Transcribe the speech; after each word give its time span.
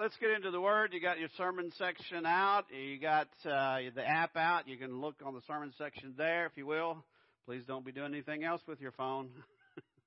Let's 0.00 0.16
get 0.16 0.30
into 0.30 0.50
the 0.50 0.62
Word. 0.62 0.94
You 0.94 1.00
got 1.00 1.18
your 1.18 1.28
sermon 1.36 1.70
section 1.76 2.24
out. 2.24 2.64
You 2.70 2.98
got 2.98 3.28
uh, 3.44 3.80
the 3.94 4.02
app 4.02 4.34
out. 4.34 4.66
You 4.66 4.78
can 4.78 4.98
look 4.98 5.16
on 5.22 5.34
the 5.34 5.42
sermon 5.46 5.74
section 5.76 6.14
there, 6.16 6.46
if 6.46 6.52
you 6.56 6.64
will. 6.64 7.04
Please 7.44 7.64
don't 7.68 7.84
be 7.84 7.92
doing 7.92 8.14
anything 8.14 8.42
else 8.42 8.62
with 8.66 8.80
your 8.80 8.92
phone. 8.92 9.28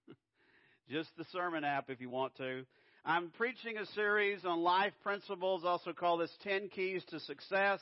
Just 0.90 1.10
the 1.16 1.26
sermon 1.32 1.64
app 1.64 1.92
if 1.92 2.02
you 2.02 2.10
want 2.10 2.36
to. 2.38 2.64
I'm 3.06 3.30
preaching 3.38 3.78
a 3.78 3.86
series 3.94 4.44
on 4.46 4.64
life 4.64 4.94
principles, 5.04 5.64
also 5.64 5.94
call 5.94 6.18
this 6.18 6.36
10 6.42 6.70
Keys 6.70 7.04
to 7.12 7.20
Success. 7.20 7.80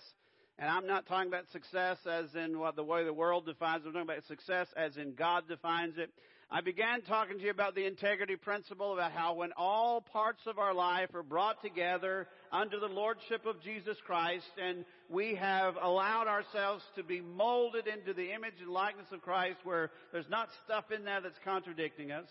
And 0.59 0.69
I'm 0.69 0.87
not 0.87 1.07
talking 1.07 1.29
about 1.29 1.45
success 1.53 1.97
as 2.05 2.25
in 2.35 2.59
what 2.59 2.75
the 2.75 2.83
way 2.83 3.05
the 3.05 3.13
world 3.13 3.45
defines 3.45 3.85
it. 3.85 3.87
I'm 3.87 3.93
talking 3.93 4.09
about 4.09 4.25
success 4.25 4.67
as 4.75 4.97
in 4.97 5.13
God 5.13 5.47
defines 5.47 5.97
it. 5.97 6.11
I 6.53 6.59
began 6.59 7.01
talking 7.03 7.37
to 7.37 7.45
you 7.45 7.49
about 7.49 7.75
the 7.75 7.85
integrity 7.85 8.35
principle, 8.35 8.91
about 8.91 9.13
how 9.13 9.35
when 9.35 9.53
all 9.55 10.01
parts 10.01 10.41
of 10.45 10.59
our 10.59 10.73
life 10.73 11.15
are 11.15 11.23
brought 11.23 11.61
together 11.61 12.27
under 12.51 12.77
the 12.77 12.87
lordship 12.87 13.45
of 13.45 13.61
Jesus 13.61 13.95
Christ 14.05 14.51
and 14.61 14.83
we 15.07 15.35
have 15.35 15.77
allowed 15.81 16.27
ourselves 16.27 16.83
to 16.97 17.03
be 17.03 17.21
molded 17.21 17.87
into 17.87 18.13
the 18.13 18.33
image 18.33 18.55
and 18.59 18.69
likeness 18.69 19.07
of 19.13 19.21
Christ 19.21 19.59
where 19.63 19.91
there's 20.11 20.27
not 20.29 20.49
stuff 20.65 20.91
in 20.91 21.05
there 21.05 21.21
that's 21.21 21.39
contradicting 21.45 22.11
us. 22.11 22.27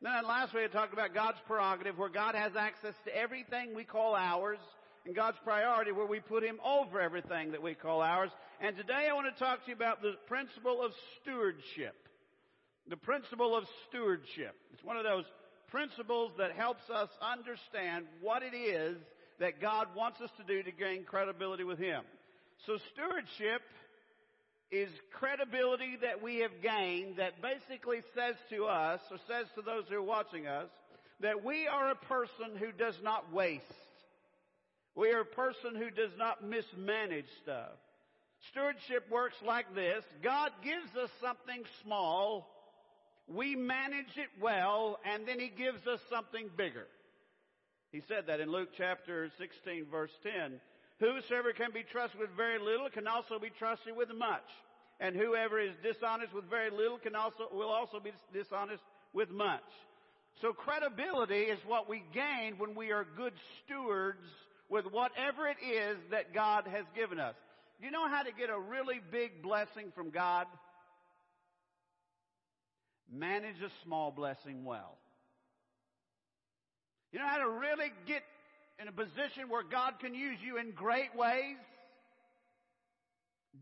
Then 0.00 0.12
last 0.24 0.54
week 0.54 0.70
I 0.70 0.72
talked 0.72 0.92
about 0.92 1.12
God's 1.12 1.38
prerogative 1.44 1.98
where 1.98 2.08
God 2.08 2.36
has 2.36 2.52
access 2.54 2.94
to 3.06 3.16
everything 3.16 3.74
we 3.74 3.82
call 3.82 4.14
ours 4.14 4.60
and 5.04 5.16
God's 5.16 5.38
priority 5.42 5.90
where 5.90 6.06
we 6.06 6.20
put 6.20 6.44
Him 6.44 6.60
over 6.64 7.00
everything 7.00 7.50
that 7.50 7.62
we 7.62 7.74
call 7.74 8.02
ours. 8.02 8.30
And 8.60 8.76
today 8.76 9.08
I 9.10 9.14
want 9.14 9.34
to 9.34 9.44
talk 9.44 9.64
to 9.64 9.70
you 9.70 9.74
about 9.74 10.00
the 10.00 10.14
principle 10.28 10.80
of 10.80 10.92
stewardship 11.20 11.96
the 12.88 12.96
principle 12.96 13.56
of 13.56 13.64
stewardship. 13.88 14.54
It's 14.72 14.84
one 14.84 14.96
of 14.96 15.04
those 15.04 15.24
principles 15.68 16.32
that 16.38 16.52
helps 16.52 16.88
us 16.90 17.08
understand 17.20 18.06
what 18.20 18.42
it 18.42 18.54
is 18.54 18.96
that 19.40 19.60
God 19.60 19.88
wants 19.96 20.20
us 20.20 20.30
to 20.36 20.44
do 20.44 20.62
to 20.62 20.70
gain 20.70 21.04
credibility 21.04 21.64
with 21.64 21.78
Him. 21.78 22.02
So 22.66 22.78
stewardship 22.92 23.62
is 24.70 24.88
credibility 25.12 25.98
that 26.02 26.22
we 26.22 26.38
have 26.38 26.62
gained 26.62 27.16
that 27.16 27.42
basically 27.42 28.00
says 28.14 28.34
to 28.50 28.66
us, 28.66 29.00
or 29.10 29.18
says 29.28 29.46
to 29.54 29.62
those 29.62 29.84
who 29.88 29.96
are 29.96 30.02
watching 30.02 30.46
us, 30.46 30.68
that 31.20 31.44
we 31.44 31.66
are 31.66 31.90
a 31.90 31.94
person 31.94 32.56
who 32.58 32.72
does 32.72 32.96
not 33.02 33.32
waste. 33.32 33.64
We 34.94 35.10
are 35.10 35.20
a 35.20 35.24
person 35.24 35.74
who 35.74 35.90
does 35.90 36.12
not 36.18 36.44
mismanage 36.44 37.28
stuff. 37.42 37.72
Stewardship 38.50 39.10
works 39.10 39.36
like 39.44 39.74
this. 39.74 40.04
God 40.22 40.50
gives 40.62 40.94
us 41.02 41.10
something 41.20 41.62
small 41.82 42.53
we 43.26 43.56
manage 43.56 44.16
it 44.16 44.28
well, 44.40 44.98
and 45.04 45.26
then 45.26 45.38
He 45.40 45.48
gives 45.48 45.86
us 45.86 46.00
something 46.10 46.50
bigger. 46.56 46.86
He 47.92 48.02
said 48.08 48.26
that 48.26 48.40
in 48.40 48.50
Luke 48.50 48.70
chapter 48.76 49.30
16 49.38 49.86
verse 49.90 50.10
10. 50.22 50.60
Whosoever 51.00 51.52
can 51.52 51.70
be 51.72 51.82
trusted 51.82 52.20
with 52.20 52.30
very 52.36 52.58
little 52.58 52.88
can 52.88 53.06
also 53.06 53.38
be 53.38 53.50
trusted 53.50 53.96
with 53.96 54.08
much. 54.16 54.48
And 55.00 55.16
whoever 55.16 55.58
is 55.58 55.72
dishonest 55.82 56.32
with 56.32 56.48
very 56.48 56.70
little 56.70 56.98
can 56.98 57.14
also, 57.14 57.48
will 57.52 57.70
also 57.70 58.00
be 58.00 58.12
dishonest 58.32 58.82
with 59.12 59.30
much. 59.30 59.62
So 60.40 60.52
credibility 60.52 61.42
is 61.42 61.58
what 61.66 61.88
we 61.88 62.02
gain 62.12 62.54
when 62.58 62.74
we 62.74 62.92
are 62.92 63.06
good 63.16 63.32
stewards 63.64 64.26
with 64.68 64.86
whatever 64.86 65.46
it 65.46 65.58
is 65.64 65.96
that 66.10 66.34
God 66.34 66.66
has 66.66 66.84
given 66.94 67.20
us. 67.20 67.34
You 67.80 67.90
know 67.90 68.08
how 68.08 68.22
to 68.22 68.32
get 68.32 68.50
a 68.50 68.58
really 68.58 69.00
big 69.10 69.42
blessing 69.42 69.92
from 69.94 70.10
God? 70.10 70.46
Manage 73.12 73.60
a 73.60 73.70
small 73.84 74.10
blessing 74.10 74.64
well. 74.64 74.98
You 77.12 77.18
know 77.20 77.28
how 77.28 77.38
to 77.38 77.48
really 77.48 77.92
get 78.06 78.22
in 78.80 78.88
a 78.88 78.92
position 78.92 79.48
where 79.48 79.62
God 79.62 79.94
can 80.00 80.14
use 80.14 80.38
you 80.44 80.58
in 80.58 80.72
great 80.72 81.14
ways? 81.14 81.56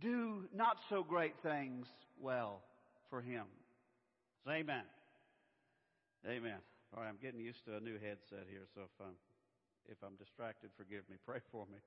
Do 0.00 0.44
not 0.54 0.78
so 0.88 1.02
great 1.02 1.34
things 1.42 1.86
well 2.18 2.62
for 3.10 3.20
Him. 3.20 3.44
Say 4.46 4.60
amen. 4.60 4.84
Amen. 6.26 6.58
All 6.96 7.02
right, 7.02 7.08
I'm 7.08 7.18
getting 7.20 7.40
used 7.40 7.64
to 7.66 7.76
a 7.76 7.80
new 7.80 7.94
headset 7.94 8.46
here, 8.48 8.66
so 8.74 8.82
if 8.82 9.06
I'm, 9.06 9.14
if 9.90 9.96
I'm 10.02 10.16
distracted, 10.16 10.70
forgive 10.76 11.02
me. 11.10 11.16
Pray 11.26 11.40
for 11.50 11.66
me. 11.70 11.78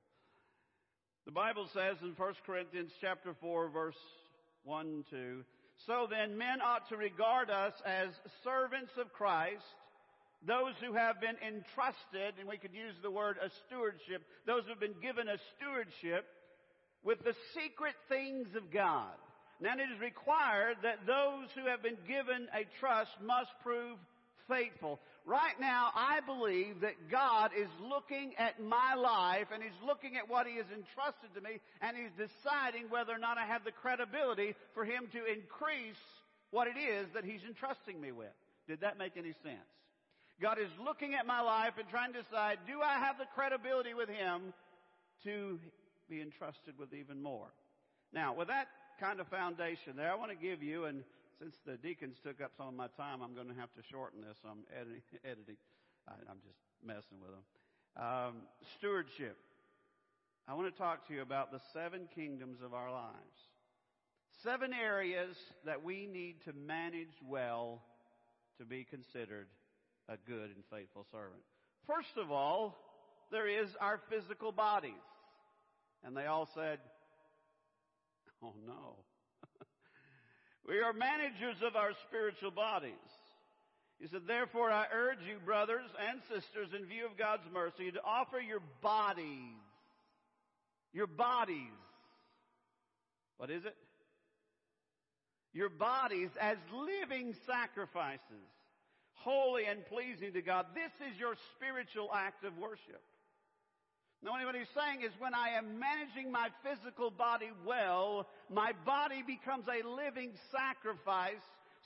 The 1.26 1.32
Bible 1.32 1.68
says 1.74 1.98
in 2.04 2.14
1 2.16 2.34
Corinthians 2.46 2.92
chapter 3.02 3.34
4 3.42 3.70
verse 3.70 3.98
1 4.64 5.06
2, 5.10 5.44
so 5.86 6.08
then, 6.10 6.38
men 6.38 6.62
ought 6.62 6.88
to 6.90 6.98
regard 6.98 7.50
us 7.50 7.74
as 7.86 8.10
servants 8.44 8.92
of 8.98 9.12
Christ, 9.14 9.64
those 10.48 10.74
who 10.80 10.94
have 10.94 11.20
been 11.20 11.36
entrusted, 11.42 12.40
and 12.40 12.48
we 12.48 12.58
could 12.58 12.74
use 12.74 12.96
the 13.02 13.12
word 13.12 13.38
a 13.42 13.50
stewardship, 13.68 14.24
those 14.46 14.64
who 14.64 14.70
have 14.70 14.80
been 14.80 15.02
given 15.02 15.28
a 15.28 15.38
stewardship 15.58 16.26
with 17.04 17.24
the 17.24 17.36
secret 17.54 17.96
things 18.10 18.48
of 18.56 18.72
God. 18.72 19.14
Now 19.62 19.74
it 19.74 19.88
is 19.94 20.00
required 20.02 20.78
that 20.84 21.06
those 21.06 21.48
who 21.56 21.70
have 21.70 21.82
been 21.82 21.98
given 22.08 22.48
a 22.54 22.66
trust 22.80 23.12
must 23.24 23.52
prove 23.64 23.98
faithful. 24.48 25.00
Right 25.26 25.60
now, 25.60 25.90
I 25.96 26.20
believe 26.26 26.82
that 26.82 27.10
God 27.10 27.52
is 27.58 27.68
looking 27.82 28.34
at 28.38 28.62
my 28.62 28.94
life 28.94 29.48
and 29.52 29.64
He's 29.64 29.72
looking 29.86 30.18
at 30.18 30.30
what 30.30 30.46
He 30.46 30.58
has 30.58 30.68
entrusted 30.70 31.34
to 31.34 31.42
me 31.42 31.60
and 31.82 31.98
He's 31.98 32.14
deciding 32.14 32.90
whether 32.90 33.14
or 33.14 33.18
not 33.18 33.38
I 33.38 33.46
have 33.46 33.64
the 33.64 33.72
credibility 33.72 34.56
for 34.74 34.86
Him 34.86 35.08
to 35.14 35.26
increase 35.26 36.02
what 36.52 36.68
it 36.68 36.78
is 36.80 37.08
that 37.14 37.26
He's 37.26 37.42
entrusting 37.48 38.00
me 38.00 38.12
with. 38.12 38.34
Did 38.68 38.82
that 38.82 38.98
make 38.98 39.18
any 39.18 39.34
sense? 39.44 39.66
God 40.42 40.60
is 40.60 40.70
looking 40.84 41.16
at 41.16 41.26
my 41.26 41.42
life 41.42 41.74
and 41.80 41.88
trying 41.90 42.14
to 42.14 42.22
decide, 42.22 42.60
do 42.68 42.82
I 42.82 43.00
have 43.00 43.18
the 43.18 43.26
credibility 43.34 43.94
with 43.94 44.10
Him 44.10 44.54
to 45.24 45.60
be 46.10 46.22
entrusted 46.22 46.78
with 46.78 46.94
even 46.94 47.22
more? 47.22 47.48
Now, 48.14 48.34
with 48.34 48.50
that 48.50 48.68
kind 49.00 49.20
of 49.20 49.28
foundation 49.28 49.96
there, 49.96 50.12
I 50.12 50.16
want 50.16 50.32
to 50.32 50.38
give 50.38 50.62
you, 50.62 50.86
and 50.86 51.04
since 51.40 51.56
the 51.66 51.78
deacons 51.78 52.18
took 52.24 52.42
up 52.42 52.52
some 52.58 52.68
of 52.68 52.74
my 52.74 52.88
time, 52.96 53.22
I'm 53.22 53.34
going 53.34 53.48
to 53.48 53.60
have 53.60 53.74
to 53.74 53.82
shorten 53.92 54.22
this. 54.22 54.38
I'm 54.46 54.64
editing. 54.74 55.02
editing. 55.26 55.58
I, 56.08 56.14
am 56.32 56.40
just 56.46 56.60
messing 56.84 57.20
with 57.20 57.32
them. 57.32 57.46
Um, 57.98 58.34
stewardship. 58.78 59.38
I 60.48 60.54
want 60.54 60.72
to 60.72 60.78
talk 60.78 61.08
to 61.08 61.14
you 61.14 61.22
about 61.22 61.52
the 61.52 61.60
seven 61.74 62.08
kingdoms 62.14 62.60
of 62.64 62.74
our 62.74 62.92
lives. 62.92 63.40
Seven 64.44 64.74
areas 64.74 65.36
that 65.66 65.84
we 65.84 66.06
need 66.06 66.44
to 66.46 66.54
manage 66.54 67.16
well 67.28 67.82
to 68.60 68.66
be 68.66 68.84
considered 68.84 69.48
a 70.08 70.18
good 70.28 70.52
and 70.54 70.64
faithful 70.72 71.06
servant. 71.12 71.42
First 71.88 72.18
of 72.18 72.32
all, 72.32 72.78
there 73.32 73.48
is 73.48 73.70
our 73.82 74.00
physical 74.10 74.52
bodies. 74.52 74.94
And 76.04 76.16
they 76.16 76.28
all 76.28 76.48
said, 76.54 76.80
Oh 78.44 78.54
no. 78.68 78.98
We 80.68 80.80
are 80.80 80.94
managers 80.94 81.58
of 81.66 81.76
our 81.76 81.92
spiritual 82.08 82.52
bodies. 82.52 82.92
He 84.00 84.08
said, 84.08 84.22
therefore 84.28 84.72
I 84.72 84.88
urge 84.92 85.20
you, 85.28 85.38
brothers 85.46 85.90
and 86.10 86.20
sisters, 86.24 86.70
in 86.78 86.86
view 86.88 87.06
of 87.06 87.18
God's 87.18 87.48
mercy, 87.54 87.92
to 87.92 88.02
offer 88.04 88.40
your 88.40 88.62
bodies, 88.82 89.62
your 90.92 91.08
bodies, 91.08 91.72
what 93.38 93.50
is 93.50 93.64
it? 93.66 93.76
Your 95.54 95.70
bodies 95.70 96.30
as 96.42 96.58
living 96.74 97.36
sacrifices, 97.46 98.20
holy 99.14 99.66
and 99.66 99.86
pleasing 99.86 100.34
to 100.34 100.42
God. 100.42 100.66
This 100.74 100.92
is 101.10 101.18
your 101.18 101.36
spiritual 101.56 102.10
act 102.14 102.44
of 102.44 102.58
worship. 102.58 103.02
Now, 104.24 104.32
what 104.32 104.56
he's 104.56 104.66
saying 104.74 105.02
is 105.02 105.12
when 105.20 105.36
I 105.36 105.50
am 105.50 105.80
managing 105.80 106.32
my 106.32 106.50
physical 106.64 107.12
body 107.12 107.52
well, 107.66 108.28
my 108.50 108.72
body 108.86 109.24
becomes 109.26 109.66
a 109.68 109.88
living 109.88 110.32
sacrifice 110.52 111.44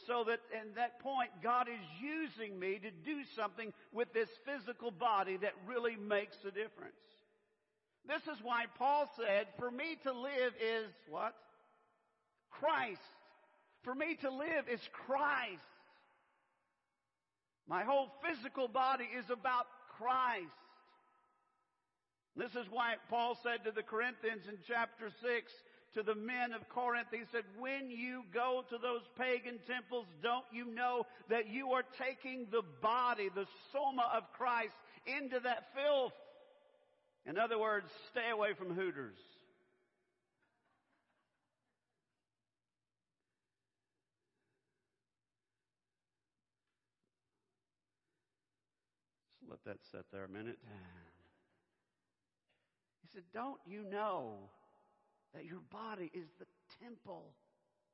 so 0.07 0.23
that 0.25 0.39
in 0.53 0.75
that 0.75 0.99
point, 1.01 1.29
God 1.43 1.67
is 1.67 1.83
using 1.99 2.57
me 2.57 2.79
to 2.79 2.91
do 2.91 3.21
something 3.35 3.73
with 3.91 4.13
this 4.13 4.29
physical 4.45 4.91
body 4.91 5.37
that 5.37 5.53
really 5.67 5.97
makes 5.97 6.37
a 6.43 6.51
difference. 6.51 6.95
This 8.07 8.21
is 8.23 8.41
why 8.41 8.65
Paul 8.77 9.09
said, 9.17 9.47
for 9.57 9.69
me 9.69 9.97
to 10.03 10.13
live 10.13 10.53
is 10.61 10.87
what? 11.09 11.35
Christ. 12.49 13.01
For 13.83 13.93
me 13.93 14.15
to 14.21 14.29
live 14.29 14.67
is 14.71 14.81
Christ. 15.05 15.61
My 17.67 17.83
whole 17.83 18.11
physical 18.23 18.67
body 18.67 19.07
is 19.17 19.29
about 19.29 19.67
Christ. 19.97 20.47
This 22.35 22.55
is 22.55 22.67
why 22.71 22.95
Paul 23.09 23.37
said 23.41 23.65
to 23.65 23.71
the 23.71 23.83
Corinthians 23.83 24.43
in 24.47 24.57
chapter 24.65 25.09
6 25.21 25.53
to 25.95 26.03
the 26.03 26.15
men 26.15 26.53
of 26.53 26.69
Corinth, 26.69 27.07
he 27.11 27.23
said, 27.31 27.43
when 27.57 27.89
you 27.89 28.23
go 28.33 28.63
to 28.69 28.77
those 28.77 29.01
pagan 29.17 29.59
temples, 29.67 30.05
don't 30.21 30.45
you 30.51 30.65
know 30.73 31.05
that 31.29 31.49
you 31.49 31.71
are 31.71 31.83
taking 31.97 32.47
the 32.51 32.61
body, 32.81 33.29
the 33.33 33.47
soma 33.73 34.09
of 34.15 34.31
Christ 34.33 34.75
into 35.05 35.39
that 35.39 35.73
filth? 35.75 36.13
In 37.25 37.37
other 37.37 37.59
words, 37.59 37.87
stay 38.11 38.29
away 38.31 38.53
from 38.53 38.73
Hooters. 38.73 39.17
Just 49.39 49.49
let 49.49 49.63
that 49.65 49.77
sit 49.91 50.05
there 50.11 50.23
a 50.23 50.29
minute. 50.29 50.59
He 53.09 53.17
said, 53.17 53.23
Don't 53.33 53.59
you 53.65 53.83
know 53.89 54.37
that 55.33 55.45
your 55.45 55.61
body 55.71 56.11
is 56.13 56.29
the 56.37 56.45
temple 56.83 57.25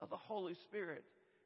of 0.02 0.10
the 0.10 0.18
Holy 0.18 0.56
Spirit? 0.68 1.04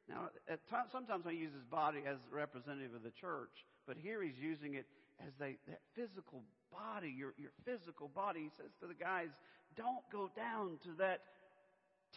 Now, 0.08 0.30
at 0.48 0.58
times, 0.68 0.90
sometimes 0.90 1.24
I 1.26 1.30
use 1.30 1.54
his 1.54 1.64
body 1.70 2.02
as 2.06 2.18
representative 2.32 2.94
of 2.94 3.02
the 3.02 3.14
church, 3.14 3.54
but 3.86 3.96
here 3.96 4.22
he's 4.22 4.38
using 4.42 4.74
it 4.74 4.86
as 5.22 5.30
a, 5.40 5.54
that 5.68 5.80
physical 5.94 6.42
body, 6.72 7.14
your, 7.14 7.32
your 7.38 7.54
physical 7.64 8.08
body. 8.08 8.50
He 8.50 8.50
says 8.58 8.74
to 8.80 8.88
the 8.88 8.98
guys, 8.98 9.30
don't 9.76 10.02
go 10.10 10.30
down 10.34 10.82
to 10.82 10.90
that 10.98 11.22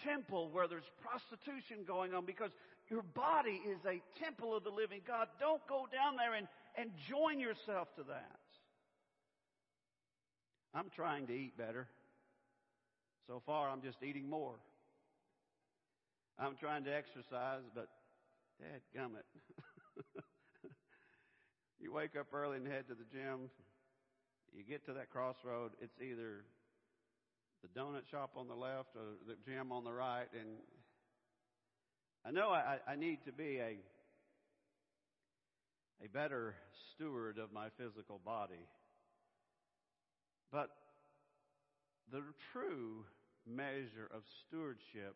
temple 0.02 0.50
where 0.50 0.68
there's 0.68 0.90
prostitution 1.06 1.86
going 1.86 2.16
on 2.16 2.26
because 2.26 2.50
your 2.90 3.04
body 3.14 3.62
is 3.70 3.78
a 3.86 4.02
temple 4.18 4.58
of 4.58 4.64
the 4.64 4.74
living 4.74 5.02
God. 5.06 5.28
Don't 5.40 5.62
go 5.70 5.86
down 5.94 6.18
there 6.18 6.34
and, 6.34 6.48
and 6.76 6.90
join 7.10 7.40
yourself 7.40 7.94
to 7.98 8.04
that. 8.10 8.42
I'm 10.74 10.90
trying 10.96 11.28
to 11.28 11.34
eat 11.34 11.58
better. 11.58 11.88
So 13.28 13.42
far, 13.46 13.70
I'm 13.70 13.82
just 13.82 14.02
eating 14.04 14.30
more. 14.30 14.56
I'm 16.40 16.56
trying 16.60 16.84
to 16.86 16.94
exercise, 16.94 17.62
but 17.76 17.90
dad 18.60 18.82
gummit. 18.98 19.24
you 21.80 21.94
wake 21.94 22.16
up 22.20 22.34
early 22.34 22.58
and 22.58 22.68
head 22.68 22.88
to 22.88 22.96
the 22.96 23.06
gym. 23.12 23.50
You 24.52 24.64
get 24.64 24.86
to 24.88 24.94
that 24.94 25.12
crossroad. 25.12 25.72
It's 25.80 26.02
either 26.02 26.44
the 27.62 27.80
donut 27.80 28.10
shop 28.10 28.32
on 28.36 28.48
the 28.48 28.56
left 28.56 28.96
or 28.96 29.18
the 29.28 29.36
gym 29.46 29.72
on 29.72 29.84
the 29.84 29.94
right. 29.94 30.28
And 30.34 30.58
I 32.26 32.32
know 32.32 32.50
I, 32.50 32.78
I 32.88 32.96
need 32.96 33.20
to 33.26 33.32
be 33.32 33.60
a, 33.60 33.78
a 36.04 36.10
better 36.12 36.56
steward 36.94 37.38
of 37.38 37.54
my 37.54 37.68
physical 37.78 38.20
body. 38.26 38.68
But 40.54 40.70
the 42.12 42.22
true 42.52 43.06
measure 43.48 44.08
of 44.16 44.22
stewardship 44.48 45.16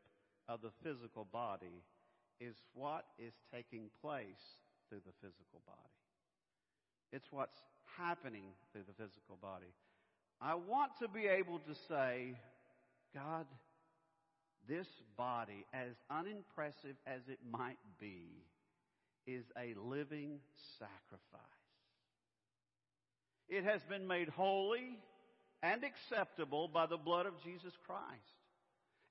of 0.50 0.62
the 0.62 0.72
physical 0.84 1.28
body 1.32 1.84
is 2.42 2.56
what 2.74 3.06
is 3.20 3.34
taking 3.54 3.92
place 4.02 4.58
through 4.90 5.02
the 5.06 5.14
physical 5.22 5.62
body. 5.68 5.78
It's 7.12 7.32
what's 7.32 7.62
happening 7.98 8.46
through 8.72 8.84
the 8.88 8.94
physical 8.94 9.38
body. 9.40 9.72
I 10.42 10.56
want 10.56 10.94
to 11.02 11.08
be 11.08 11.28
able 11.28 11.60
to 11.60 11.76
say, 11.88 12.34
God, 13.14 13.46
this 14.68 14.88
body, 15.18 15.66
as 15.72 15.94
unimpressive 16.10 16.96
as 17.06 17.22
it 17.28 17.40
might 17.50 17.78
be, 18.00 18.26
is 19.28 19.46
a 19.58 19.76
living 19.80 20.40
sacrifice. 20.80 21.42
It 23.50 23.64
has 23.64 23.84
been 23.84 24.06
made 24.08 24.30
holy 24.30 24.98
and 25.64 25.84
acceptable 25.84 26.68
by 26.68 26.86
the 26.86 26.98
blood 26.98 27.26
of 27.26 27.34
Jesus 27.44 27.74
Christ. 27.86 28.38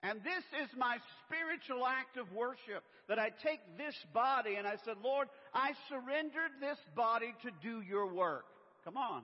And 0.02 0.20
this 0.22 0.44
is 0.62 0.69
my 0.78 0.98
spiritual 1.25 1.87
act 1.87 2.16
of 2.16 2.32
worship 2.32 2.84
that 3.08 3.19
I 3.19 3.31
take 3.43 3.60
this 3.76 3.94
body 4.12 4.54
and 4.56 4.66
I 4.66 4.76
said, 4.84 4.96
Lord, 5.02 5.28
I 5.54 5.72
surrendered 5.88 6.52
this 6.60 6.78
body 6.94 7.34
to 7.43 7.50
do 7.62 7.81
your 7.81 8.12
work. 8.12 8.44
Come 8.84 8.96
on. 8.96 9.22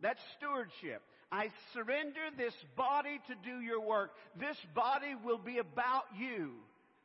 That's 0.00 0.20
stewardship. 0.38 1.02
I 1.32 1.50
surrender 1.74 2.30
this 2.36 2.54
body 2.76 3.20
to 3.26 3.34
do 3.44 3.60
your 3.60 3.80
work. 3.80 4.12
This 4.38 4.56
body 4.74 5.14
will 5.24 5.38
be 5.38 5.58
about 5.58 6.04
you. 6.16 6.52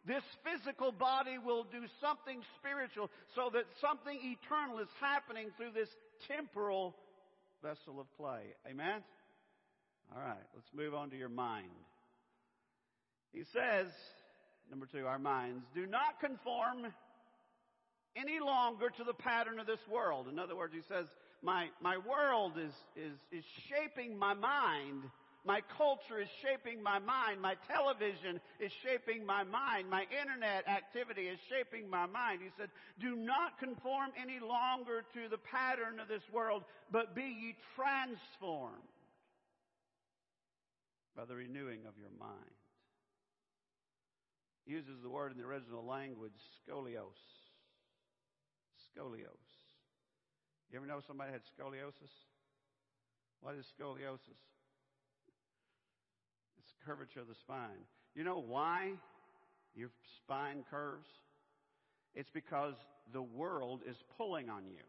This 0.05 0.23
physical 0.43 0.91
body 0.91 1.37
will 1.43 1.63
do 1.63 1.83
something 1.99 2.41
spiritual 2.59 3.09
so 3.35 3.49
that 3.53 3.65
something 3.79 4.17
eternal 4.23 4.79
is 4.79 4.89
happening 4.99 5.49
through 5.57 5.71
this 5.73 5.89
temporal 6.27 6.95
vessel 7.61 7.99
of 7.99 8.07
clay. 8.17 8.53
Amen? 8.69 9.01
All 10.13 10.21
right, 10.21 10.43
let's 10.55 10.67
move 10.75 10.93
on 10.93 11.09
to 11.11 11.17
your 11.17 11.29
mind. 11.29 11.69
He 13.31 13.43
says, 13.53 13.87
number 14.69 14.85
two, 14.85 15.05
our 15.05 15.19
minds, 15.19 15.63
do 15.73 15.87
not 15.87 16.19
conform 16.19 16.91
any 18.17 18.39
longer 18.41 18.89
to 18.89 19.03
the 19.05 19.13
pattern 19.13 19.57
of 19.59 19.67
this 19.67 19.79
world. 19.89 20.27
In 20.29 20.37
other 20.37 20.55
words, 20.55 20.73
he 20.73 20.81
says, 20.93 21.05
my, 21.41 21.69
my 21.81 21.97
world 21.97 22.53
is, 22.57 22.73
is, 22.97 23.17
is 23.31 23.45
shaping 23.69 24.19
my 24.19 24.33
mind. 24.33 25.03
My 25.45 25.61
culture 25.77 26.19
is 26.19 26.27
shaping 26.41 26.83
my 26.83 26.99
mind. 26.99 27.41
My 27.41 27.55
television 27.71 28.41
is 28.59 28.71
shaping 28.83 29.25
my 29.25 29.45
mind. 29.45 29.89
My 29.89 30.05
internet 30.11 30.67
activity 30.67 31.23
is 31.23 31.39
shaping 31.47 31.89
my 31.89 32.05
mind. 32.05 32.41
He 32.43 32.49
said, 32.59 32.69
do 32.99 33.15
not 33.15 33.57
conform 33.59 34.11
any 34.21 34.39
longer 34.39 35.03
to 35.13 35.29
the 35.29 35.39
pattern 35.39 36.01
of 36.01 36.09
this 36.09 36.21
world, 36.33 36.63
but 36.91 37.15
be 37.15 37.23
ye 37.23 37.55
transformed 37.75 38.75
by 41.21 41.25
the 41.27 41.35
renewing 41.35 41.81
of 41.87 41.93
your 41.99 42.09
mind. 42.19 42.57
He 44.65 44.73
uses 44.73 45.03
the 45.03 45.09
word 45.09 45.31
in 45.31 45.37
the 45.37 45.43
original 45.43 45.85
language, 45.85 46.33
scolios. 46.57 47.21
Scolios. 48.89 49.45
You 50.71 50.77
ever 50.77 50.87
know 50.87 50.99
somebody 51.05 51.31
had 51.31 51.41
scoliosis? 51.41 52.09
What 53.39 53.53
is 53.53 53.67
scoliosis? 53.79 54.41
It's 56.57 56.73
curvature 56.83 57.19
of 57.19 57.27
the 57.27 57.35
spine. 57.35 57.85
You 58.15 58.23
know 58.23 58.39
why 58.41 58.93
your 59.75 59.89
spine 60.17 60.63
curves? 60.71 61.07
It's 62.15 62.31
because 62.31 62.73
the 63.13 63.21
world 63.21 63.81
is 63.87 63.97
pulling 64.17 64.49
on 64.49 64.65
you. 64.65 64.81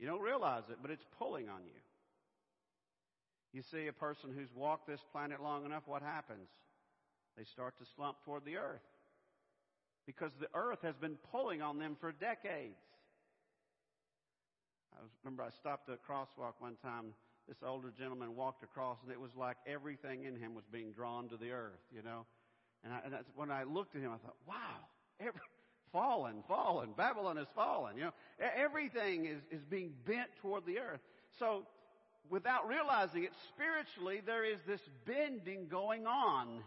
You 0.00 0.08
don't 0.08 0.20
realize 0.20 0.64
it, 0.68 0.78
but 0.82 0.90
it's 0.90 1.04
pulling 1.16 1.48
on 1.48 1.60
you. 1.64 1.78
You 3.52 3.62
see 3.62 3.86
a 3.86 3.92
person 3.92 4.30
who's 4.36 4.52
walked 4.54 4.86
this 4.86 5.00
planet 5.12 5.42
long 5.42 5.64
enough, 5.64 5.84
what 5.86 6.02
happens? 6.02 6.48
They 7.36 7.44
start 7.44 7.78
to 7.78 7.84
slump 7.96 8.18
toward 8.24 8.44
the 8.44 8.56
earth 8.56 8.82
because 10.06 10.32
the 10.40 10.48
earth 10.54 10.80
has 10.82 10.96
been 10.96 11.16
pulling 11.30 11.62
on 11.62 11.78
them 11.78 11.96
for 12.00 12.12
decades. 12.12 12.80
I 14.92 15.04
remember 15.22 15.42
I 15.42 15.50
stopped 15.50 15.88
at 15.88 15.94
a 15.94 16.12
crosswalk 16.12 16.54
one 16.58 16.76
time. 16.82 17.14
This 17.46 17.58
older 17.64 17.92
gentleman 17.96 18.34
walked 18.34 18.62
across, 18.62 18.98
and 19.02 19.12
it 19.12 19.20
was 19.20 19.30
like 19.36 19.56
everything 19.66 20.24
in 20.24 20.36
him 20.36 20.54
was 20.54 20.64
being 20.70 20.92
drawn 20.92 21.28
to 21.28 21.36
the 21.36 21.50
earth, 21.50 21.80
you 21.94 22.02
know. 22.02 22.26
And, 22.84 22.92
I, 22.92 23.00
and 23.04 23.12
that's, 23.12 23.28
when 23.34 23.50
I 23.50 23.64
looked 23.64 23.96
at 23.96 24.02
him, 24.02 24.12
I 24.12 24.18
thought, 24.18 24.36
"Wow, 24.46 24.86
every, 25.20 25.40
fallen, 25.92 26.42
fallen, 26.46 26.90
Babylon 26.96 27.36
has 27.36 27.46
fallen." 27.54 27.96
You 27.96 28.04
know, 28.04 28.12
everything 28.38 29.26
is 29.26 29.40
is 29.50 29.64
being 29.64 29.92
bent 30.06 30.28
toward 30.42 30.66
the 30.66 30.78
earth. 30.78 31.00
So, 31.38 31.64
without 32.30 32.68
realizing 32.68 33.24
it, 33.24 33.32
spiritually, 33.54 34.20
there 34.24 34.44
is 34.44 34.58
this 34.66 34.80
bending 35.06 35.68
going 35.68 36.06
on 36.06 36.62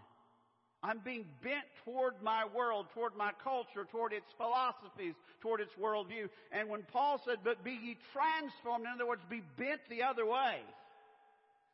I'm 0.83 1.00
being 1.00 1.25
bent 1.43 1.65
toward 1.85 2.15
my 2.24 2.45
world, 2.55 2.88
toward 2.93 3.15
my 3.15 3.31
culture, 3.43 3.85
toward 3.91 4.13
its 4.13 4.25
philosophies, 4.35 5.13
toward 5.39 5.62
its 5.62 5.74
worldview. 5.79 6.27
And 6.51 6.69
when 6.69 6.81
Paul 6.91 7.21
said, 7.24 7.38
but 7.43 7.63
be 7.63 7.77
ye 7.83 7.97
transformed, 8.12 8.85
in 8.85 8.91
other 8.91 9.07
words, 9.07 9.21
be 9.29 9.43
bent 9.57 9.81
the 9.89 10.03
other 10.03 10.25
way. 10.25 10.57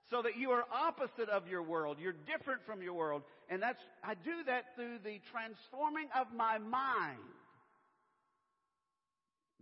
So 0.09 0.21
that 0.21 0.37
you 0.37 0.51
are 0.51 0.65
opposite 0.71 1.29
of 1.29 1.47
your 1.47 1.61
world. 1.61 1.97
You're 2.01 2.15
different 2.25 2.61
from 2.65 2.81
your 2.81 2.93
world. 2.93 3.23
And 3.49 3.61
that's, 3.61 3.81
I 4.03 4.13
do 4.13 4.43
that 4.45 4.75
through 4.75 4.99
the 5.03 5.19
transforming 5.31 6.07
of 6.17 6.27
my 6.35 6.57
mind. 6.57 7.17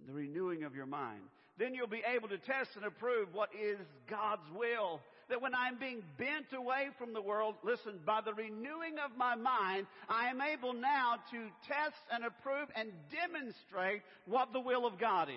The 0.07 0.13
renewing 0.13 0.63
of 0.63 0.75
your 0.75 0.85
mind. 0.85 1.21
Then 1.57 1.73
you'll 1.73 1.87
be 1.87 2.03
able 2.05 2.27
to 2.29 2.37
test 2.37 2.71
and 2.75 2.85
approve 2.85 3.33
what 3.33 3.49
is 3.59 3.79
God's 4.09 4.49
will 4.55 5.01
that 5.29 5.41
when 5.41 5.55
I'm 5.55 5.77
being 5.77 6.03
bent 6.17 6.53
away 6.53 6.89
from 6.99 7.13
the 7.13 7.21
world, 7.21 7.55
listen, 7.63 7.99
by 8.05 8.21
the 8.21 8.33
renewing 8.33 8.99
of 9.03 9.17
my 9.17 9.35
mind, 9.35 9.87
I 10.07 10.29
am 10.29 10.41
able 10.41 10.73
now 10.73 11.15
to 11.31 11.37
test 11.67 12.01
and 12.11 12.23
approve 12.23 12.67
and 12.75 12.89
demonstrate 13.11 14.01
what 14.25 14.53
the 14.53 14.59
will 14.59 14.85
of 14.85 14.99
God 14.99 15.29
is. 15.29 15.35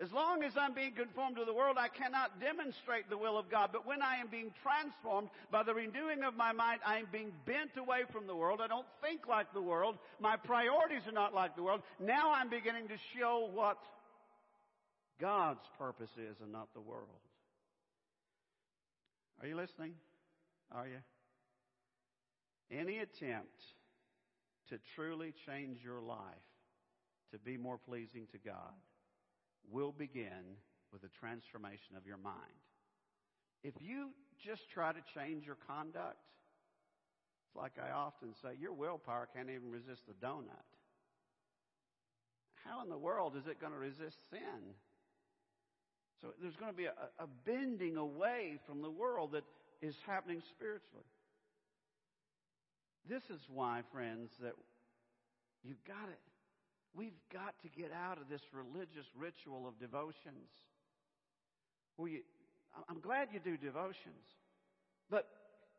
As 0.00 0.10
long 0.10 0.42
as 0.42 0.52
I'm 0.56 0.74
being 0.74 0.92
conformed 0.92 1.36
to 1.36 1.44
the 1.44 1.54
world, 1.54 1.76
I 1.78 1.86
cannot 1.86 2.40
demonstrate 2.40 3.08
the 3.08 3.18
will 3.18 3.38
of 3.38 3.48
God. 3.50 3.70
But 3.72 3.86
when 3.86 4.02
I 4.02 4.16
am 4.16 4.26
being 4.26 4.50
transformed 4.62 5.28
by 5.52 5.62
the 5.62 5.74
renewing 5.74 6.24
of 6.24 6.34
my 6.34 6.52
mind, 6.52 6.80
I 6.84 6.98
am 6.98 7.06
being 7.12 7.30
bent 7.46 7.76
away 7.76 8.00
from 8.10 8.26
the 8.26 8.34
world. 8.34 8.60
I 8.60 8.66
don't 8.66 8.86
think 9.00 9.28
like 9.28 9.52
the 9.52 9.62
world. 9.62 9.98
My 10.18 10.36
priorities 10.36 11.06
are 11.06 11.12
not 11.12 11.34
like 11.34 11.54
the 11.54 11.62
world. 11.62 11.82
Now 12.00 12.32
I'm 12.32 12.48
beginning 12.48 12.88
to 12.88 12.96
show 13.16 13.48
what 13.54 13.78
God's 15.22 15.62
purposes 15.78 16.38
and 16.42 16.50
not 16.50 16.74
the 16.74 16.80
world. 16.80 17.22
Are 19.40 19.46
you 19.46 19.56
listening? 19.56 19.94
Are 20.72 20.88
you? 20.88 20.98
Any 22.76 22.98
attempt 22.98 23.62
to 24.70 24.78
truly 24.96 25.32
change 25.46 25.78
your 25.84 26.00
life 26.02 26.18
to 27.30 27.38
be 27.38 27.56
more 27.56 27.78
pleasing 27.78 28.26
to 28.32 28.38
God 28.38 28.74
will 29.70 29.92
begin 29.92 30.58
with 30.92 31.04
a 31.04 31.20
transformation 31.20 31.94
of 31.96 32.04
your 32.04 32.16
mind. 32.16 32.34
If 33.62 33.74
you 33.80 34.10
just 34.44 34.62
try 34.74 34.90
to 34.90 35.00
change 35.14 35.46
your 35.46 35.58
conduct, 35.68 36.18
it's 37.46 37.54
like 37.54 37.72
I 37.78 37.92
often 37.92 38.34
say, 38.42 38.50
your 38.58 38.72
willpower 38.72 39.28
can't 39.32 39.50
even 39.50 39.70
resist 39.70 40.02
the 40.08 40.14
donut. 40.14 40.66
How 42.64 42.82
in 42.82 42.88
the 42.88 42.98
world 42.98 43.36
is 43.36 43.46
it 43.46 43.60
going 43.60 43.72
to 43.72 43.78
resist 43.78 44.16
sin? 44.28 44.74
So 46.22 46.28
there's 46.40 46.54
going 46.54 46.70
to 46.70 46.76
be 46.76 46.86
a, 46.86 46.94
a 47.18 47.26
bending 47.44 47.96
away 47.96 48.58
from 48.66 48.80
the 48.80 48.90
world 48.90 49.32
that 49.32 49.42
is 49.82 49.96
happening 50.06 50.40
spiritually. 50.54 51.04
This 53.08 53.24
is 53.28 53.40
why, 53.52 53.82
friends, 53.92 54.30
that 54.40 54.54
you've 55.64 55.82
got 55.84 56.06
it. 56.08 56.22
We've 56.94 57.18
got 57.32 57.58
to 57.62 57.68
get 57.68 57.90
out 57.90 58.18
of 58.18 58.28
this 58.30 58.42
religious 58.54 59.10
ritual 59.18 59.66
of 59.66 59.80
devotions. 59.80 60.46
You, 61.98 62.20
I'm 62.88 63.00
glad 63.00 63.28
you 63.32 63.40
do 63.40 63.56
devotions, 63.56 64.26
but 65.10 65.28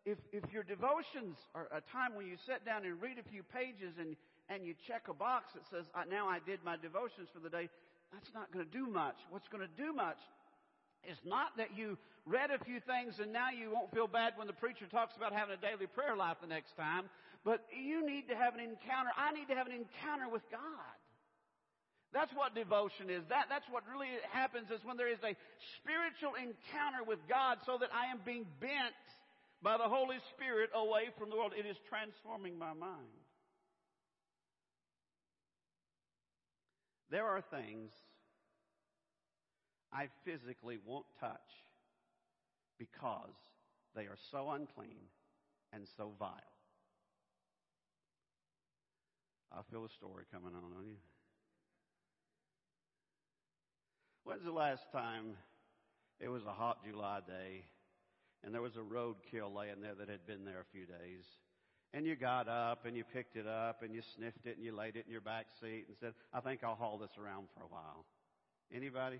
if, 0.06 0.18
if 0.32 0.44
your 0.52 0.64
devotions 0.64 1.38
are 1.56 1.68
a 1.72 1.82
time 1.92 2.16
when 2.16 2.28
you 2.28 2.36
sit 2.46 2.66
down 2.66 2.86
and 2.86 3.02
read 3.02 3.18
a 3.20 3.30
few 3.30 3.44
pages 3.44 3.96
and, 4.00 4.16
and 4.50 4.66
you 4.66 4.74
check 4.88 5.08
a 5.10 5.14
box 5.14 5.54
that 5.54 5.64
says, 5.72 5.86
now 6.10 6.28
I 6.28 6.40
did 6.46 6.60
my 6.64 6.76
devotions 6.76 7.30
for 7.34 7.40
the 7.40 7.50
day, 7.50 7.70
that's 8.14 8.30
not 8.34 8.54
going 8.54 8.64
to 8.64 8.70
do 8.70 8.86
much. 8.86 9.18
What's 9.34 9.50
going 9.50 9.66
to 9.66 9.74
do 9.74 9.92
much 9.92 10.22
is 11.10 11.18
not 11.26 11.58
that 11.58 11.74
you 11.76 11.98
read 12.30 12.54
a 12.54 12.64
few 12.64 12.80
things 12.86 13.18
and 13.18 13.34
now 13.34 13.50
you 13.50 13.74
won't 13.74 13.92
feel 13.92 14.08
bad 14.08 14.38
when 14.38 14.46
the 14.46 14.56
preacher 14.56 14.86
talks 14.88 15.18
about 15.18 15.34
having 15.34 15.58
a 15.58 15.60
daily 15.60 15.90
prayer 15.90 16.16
life 16.16 16.38
the 16.40 16.48
next 16.48 16.78
time, 16.78 17.10
but 17.44 17.66
you 17.74 18.06
need 18.06 18.30
to 18.30 18.36
have 18.38 18.54
an 18.54 18.62
encounter. 18.62 19.12
I 19.18 19.34
need 19.34 19.50
to 19.50 19.58
have 19.58 19.68
an 19.68 19.76
encounter 19.76 20.30
with 20.30 20.46
God. 20.54 20.96
That's 22.14 22.32
what 22.38 22.54
devotion 22.54 23.10
is. 23.10 23.26
That, 23.34 23.50
that's 23.50 23.66
what 23.74 23.82
really 23.90 24.14
happens 24.30 24.70
is 24.70 24.80
when 24.86 24.96
there 24.96 25.10
is 25.10 25.20
a 25.26 25.34
spiritual 25.82 26.38
encounter 26.38 27.02
with 27.02 27.18
God 27.26 27.58
so 27.66 27.82
that 27.82 27.90
I 27.90 28.14
am 28.14 28.22
being 28.22 28.46
bent 28.62 28.94
by 29.66 29.82
the 29.82 29.90
Holy 29.90 30.22
Spirit 30.38 30.70
away 30.78 31.10
from 31.18 31.34
the 31.34 31.36
world. 31.36 31.58
It 31.58 31.66
is 31.66 31.76
transforming 31.90 32.54
my 32.54 32.78
mind. 32.78 33.23
There 37.14 37.28
are 37.28 37.42
things 37.42 37.92
I 39.94 40.08
physically 40.26 40.80
won't 40.84 41.06
touch 41.20 41.38
because 42.80 43.36
they 43.96 44.06
are 44.06 44.18
so 44.32 44.50
unclean 44.50 44.98
and 45.72 45.84
so 45.96 46.14
vile. 46.18 46.32
I 49.56 49.62
feel 49.70 49.86
a 49.86 49.90
story 49.90 50.24
coming 50.32 50.56
on 50.56 50.64
on 50.76 50.88
you. 50.88 50.96
When's 54.24 54.44
the 54.44 54.52
last 54.52 54.92
time 54.92 55.38
it 56.20 56.30
was 56.30 56.42
a 56.48 56.52
hot 56.52 56.84
July 56.84 57.20
day 57.28 57.66
and 58.44 58.52
there 58.52 58.64
was 58.64 58.76
a 58.76 58.80
roadkill 58.80 59.56
laying 59.56 59.82
there 59.82 59.94
that 59.94 60.10
had 60.10 60.26
been 60.26 60.46
there 60.46 60.62
a 60.62 60.76
few 60.76 60.88
days? 60.88 61.26
And 61.94 62.08
you 62.08 62.16
got 62.16 62.48
up 62.48 62.86
and 62.86 62.98
you 62.98 63.04
picked 63.04 63.36
it 63.36 63.46
up 63.46 63.84
and 63.84 63.94
you 63.94 64.02
sniffed 64.16 64.46
it 64.46 64.58
and 64.58 64.66
you 64.66 64.76
laid 64.76 64.96
it 64.96 65.06
in 65.06 65.12
your 65.12 65.22
back 65.22 65.46
seat 65.62 65.86
and 65.88 65.96
said, 66.00 66.14
I 66.34 66.40
think 66.40 66.64
I'll 66.64 66.76
haul 66.76 66.98
this 66.98 67.12
around 67.24 67.48
for 67.56 67.64
a 67.64 67.68
while. 67.68 68.06
Anybody? 68.74 69.20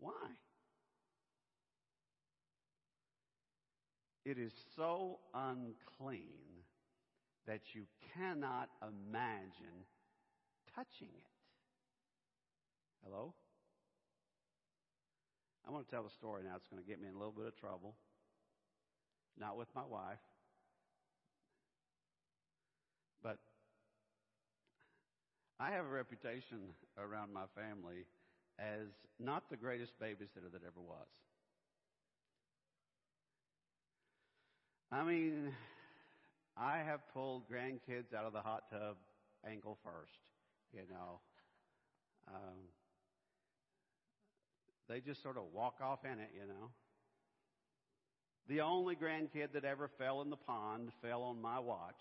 Why? 0.00 0.12
It 4.24 4.38
is 4.38 4.52
so 4.76 5.20
unclean 5.32 6.64
that 7.46 7.60
you 7.72 7.84
cannot 8.14 8.68
imagine 8.82 9.86
touching 10.74 11.08
it. 11.16 11.30
Hello? 13.04 13.32
I'm 15.66 15.72
going 15.72 15.84
to 15.84 15.90
tell 15.90 16.04
a 16.04 16.10
story 16.10 16.42
now. 16.44 16.56
It's 16.56 16.66
going 16.66 16.82
to 16.82 16.88
get 16.88 17.00
me 17.00 17.08
in 17.08 17.14
a 17.14 17.18
little 17.18 17.32
bit 17.32 17.46
of 17.46 17.56
trouble. 17.56 17.94
Not 19.38 19.56
with 19.56 19.68
my 19.74 19.84
wife. 19.88 20.18
But 23.22 23.38
I 25.60 25.70
have 25.70 25.84
a 25.84 25.88
reputation 25.88 26.58
around 26.98 27.32
my 27.32 27.44
family 27.54 28.06
as 28.58 28.88
not 29.18 29.48
the 29.50 29.56
greatest 29.56 29.92
babysitter 30.00 30.50
that 30.52 30.62
ever 30.62 30.80
was. 30.80 31.06
I 34.90 35.04
mean, 35.04 35.52
I 36.56 36.78
have 36.78 37.00
pulled 37.12 37.42
grandkids 37.48 38.14
out 38.16 38.24
of 38.24 38.32
the 38.32 38.40
hot 38.40 38.64
tub 38.70 38.96
ankle 39.48 39.78
first, 39.84 40.18
you 40.72 40.80
know. 40.90 41.20
Um, 42.26 42.58
they 44.88 45.00
just 45.00 45.22
sort 45.22 45.36
of 45.36 45.44
walk 45.52 45.76
off 45.82 46.04
in 46.04 46.18
it, 46.18 46.30
you 46.34 46.46
know. 46.48 46.70
The 48.48 48.62
only 48.62 48.96
grandkid 48.96 49.52
that 49.52 49.64
ever 49.64 49.90
fell 49.98 50.22
in 50.22 50.30
the 50.30 50.36
pond 50.36 50.90
fell 51.02 51.22
on 51.22 51.40
my 51.40 51.58
watch. 51.58 52.00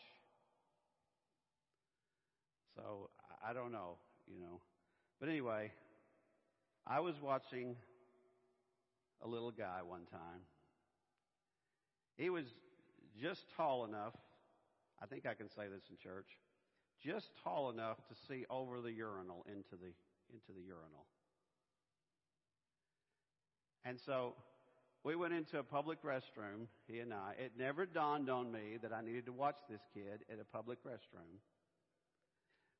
So 2.75 3.10
I 3.46 3.54
don't 3.54 3.72
know, 3.72 3.98
you 4.27 4.39
know. 4.39 4.62
But 5.20 5.27
anyway, 5.27 5.72
I 6.86 7.01
was 7.01 7.16
watching 7.22 7.75
a 9.22 9.27
little 9.27 9.51
guy 9.51 9.80
one 9.86 10.06
time. 10.06 10.42
He 12.18 12.30
was 12.30 12.46
just 13.22 13.46
tall 13.58 13.84
enough, 13.84 14.13
I 15.01 15.06
think 15.06 15.25
I 15.25 15.34
can 15.34 15.50
say 15.50 15.63
this 15.68 15.84
in 15.89 15.98
church, 15.98 16.27
just 17.04 17.30
tall 17.44 17.70
enough 17.70 17.98
to 18.08 18.16
see 18.27 18.46
over 18.50 18.80
the 18.80 18.92
urinal 18.92 19.46
into 19.48 19.72
the 19.72 19.92
into 20.30 20.51
the 20.56 20.62
urinal. 20.62 21.06
And 23.86 24.00
so 24.06 24.34
we 25.08 25.16
went 25.16 25.34
into 25.34 25.58
a 25.58 25.64
public 25.64 26.04
restroom, 26.04 26.68
he 26.86 27.00
and 27.00 27.14
I. 27.14 27.32
It 27.40 27.54
never 27.58 27.86
dawned 27.86 28.30
on 28.30 28.52
me 28.52 28.78
that 28.82 28.92
I 28.92 29.00
needed 29.02 29.26
to 29.28 29.32
watch 29.32 29.56
this 29.70 29.80
kid 29.94 30.20
at 30.30 30.38
a 30.38 30.44
public 30.44 30.84
restroom. 30.84 31.40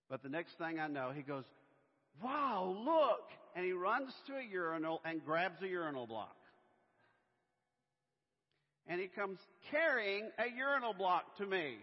But 0.10 0.24
the 0.24 0.28
next 0.28 0.58
thing 0.58 0.78
I 0.78 0.88
know, 0.88 1.12
he 1.16 1.22
goes, 1.22 1.46
Wow, 2.22 2.76
look! 2.84 3.30
And 3.56 3.66
he 3.66 3.72
runs 3.72 4.12
to 4.28 4.34
a 4.36 4.44
urinal 4.44 5.00
and 5.06 5.24
grabs 5.24 5.62
a 5.62 5.68
urinal 5.70 6.06
block. 6.06 6.36
And 8.88 9.00
he 9.00 9.08
comes 9.08 9.40
carrying 9.72 10.26
a 10.38 10.54
urinal 10.54 10.94
block 10.94 11.38
to 11.38 11.46
me. 11.46 11.78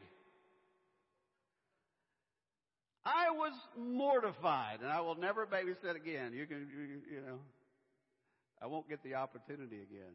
I 3.07 3.31
was 3.31 3.53
mortified, 3.79 4.81
and 4.83 4.91
I 4.91 5.01
will 5.01 5.17
never 5.17 5.47
babysit 5.47 5.97
again. 5.97 6.35
You 6.35 6.45
can, 6.47 6.69
you, 6.71 7.17
you 7.17 7.21
know, 7.27 7.39
I 8.61 8.67
won't 8.67 8.91
get 8.91 9.03
the 9.03 9.15
opportunity 9.15 9.77
again. 9.77 10.13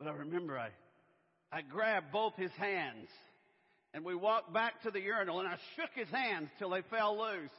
But 0.00 0.08
I 0.08 0.12
remember 0.12 0.58
I, 0.58 0.70
I 1.52 1.60
grabbed 1.60 2.10
both 2.10 2.34
his 2.36 2.50
hands 2.52 3.08
and 3.92 4.02
we 4.02 4.14
walked 4.14 4.52
back 4.52 4.82
to 4.82 4.90
the 4.90 5.00
urinal 5.00 5.40
and 5.40 5.48
I 5.48 5.56
shook 5.76 5.90
his 5.94 6.08
hands 6.08 6.48
till 6.58 6.70
they 6.70 6.82
fell 6.90 7.18
loose 7.18 7.50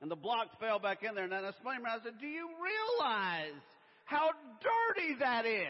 and 0.00 0.08
the 0.10 0.16
block 0.16 0.60
fell 0.60 0.78
back 0.78 1.02
in 1.02 1.16
there. 1.16 1.24
And 1.24 1.34
I 1.34 1.48
explained 1.48 1.84
to 1.84 1.90
him, 1.90 2.00
I 2.00 2.04
said, 2.04 2.20
do 2.20 2.28
you 2.28 2.48
realize 2.48 3.60
how 4.04 4.30
dirty 4.62 5.16
that 5.18 5.46
is? 5.46 5.66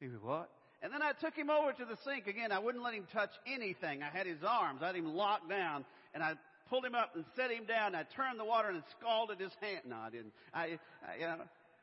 He 0.00 0.06
said, 0.06 0.22
what? 0.22 0.50
And 0.82 0.90
then 0.90 1.02
I 1.02 1.12
took 1.12 1.34
him 1.34 1.50
over 1.50 1.72
to 1.72 1.84
the 1.84 1.98
sink 2.06 2.26
again. 2.26 2.50
I 2.50 2.58
wouldn't 2.60 2.82
let 2.82 2.94
him 2.94 3.06
touch 3.12 3.30
anything. 3.46 4.02
I 4.02 4.08
had 4.08 4.26
his 4.26 4.42
arms. 4.42 4.80
I 4.82 4.86
had 4.86 4.96
him 4.96 5.14
locked 5.14 5.50
down 5.50 5.84
and 6.14 6.22
I 6.22 6.32
pulled 6.70 6.86
him 6.86 6.94
up 6.94 7.14
and 7.14 7.26
set 7.36 7.50
him 7.50 7.66
down. 7.66 7.94
I 7.94 8.04
turned 8.16 8.40
the 8.40 8.44
water 8.44 8.70
and 8.70 8.82
scalded 8.98 9.38
his 9.38 9.52
hand. 9.60 9.82
No, 9.86 9.96
I 9.96 10.08
didn't. 10.08 10.32
I, 10.54 10.78
I 11.04 11.16
you 11.20 11.26
know, 11.26 11.36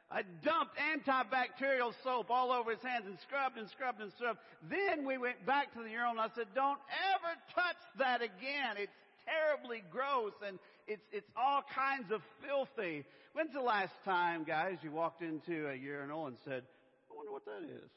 I 0.09 0.21
dumped 0.43 0.77
antibacterial 0.77 1.91
soap 2.03 2.29
all 2.29 2.51
over 2.51 2.71
his 2.71 2.81
hands 2.81 3.05
and 3.07 3.17
scrubbed 3.19 3.57
and 3.57 3.69
scrubbed 3.69 4.01
and 4.01 4.11
scrubbed. 4.13 4.39
Then 4.69 5.05
we 5.05 5.17
went 5.17 5.45
back 5.45 5.73
to 5.73 5.83
the 5.83 5.89
urinal 5.89 6.11
and 6.11 6.19
I 6.21 6.29
said, 6.33 6.47
don't 6.55 6.79
ever 7.13 7.35
touch 7.53 7.75
that 7.99 8.21
again. 8.21 8.77
It's 8.77 8.95
terribly 9.25 9.83
gross 9.91 10.31
and 10.45 10.59
it's, 10.87 11.03
it's 11.11 11.29
all 11.35 11.61
kinds 11.75 12.11
of 12.11 12.21
filthy. 12.45 13.03
When's 13.33 13.51
the 13.53 13.61
last 13.61 13.93
time, 14.05 14.45
guys, 14.45 14.77
you 14.81 14.91
walked 14.91 15.21
into 15.21 15.69
a 15.69 15.75
urinal 15.75 16.27
and 16.27 16.37
said, 16.45 16.63
I 17.11 17.15
wonder 17.15 17.31
what 17.33 17.45
that 17.45 17.63
is? 17.63 17.91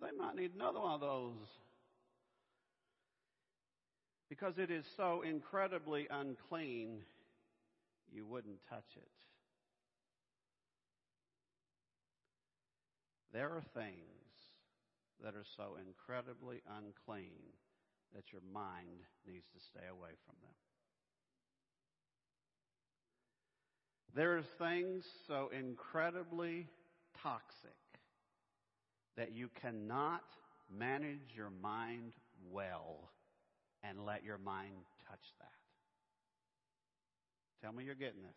They 0.00 0.16
might 0.18 0.34
need 0.34 0.54
another 0.54 0.80
one 0.80 0.94
of 0.94 1.00
those. 1.00 1.46
Because 4.28 4.54
it 4.58 4.70
is 4.70 4.84
so 4.96 5.22
incredibly 5.22 6.08
unclean, 6.10 7.02
you 8.12 8.24
wouldn't 8.24 8.58
touch 8.68 8.84
it. 8.96 9.08
There 13.32 13.48
are 13.48 13.62
things 13.74 13.94
that 15.22 15.34
are 15.34 15.44
so 15.56 15.76
incredibly 15.86 16.62
unclean 16.66 17.54
that 18.14 18.32
your 18.32 18.42
mind 18.52 19.04
needs 19.26 19.46
to 19.54 19.60
stay 19.60 19.86
away 19.90 20.10
from 20.26 20.34
them. 20.42 20.54
There 24.14 24.36
are 24.36 24.42
things 24.58 25.04
so 25.28 25.50
incredibly 25.56 26.66
toxic 27.22 27.70
that 29.16 29.32
you 29.32 29.48
cannot 29.60 30.24
manage 30.76 31.34
your 31.36 31.50
mind 31.62 32.12
well 32.50 33.10
and 33.84 34.04
let 34.04 34.24
your 34.24 34.38
mind 34.38 34.72
touch 35.08 35.20
that. 35.38 35.46
Tell 37.62 37.72
me 37.72 37.84
you're 37.84 37.94
getting 37.94 38.22
this. 38.22 38.32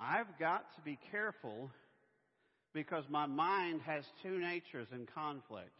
I've 0.00 0.38
got 0.38 0.74
to 0.76 0.80
be 0.82 0.98
careful 1.10 1.70
because 2.72 3.04
my 3.08 3.26
mind 3.26 3.80
has 3.86 4.04
two 4.22 4.38
natures 4.38 4.88
in 4.92 5.06
conflict. 5.14 5.70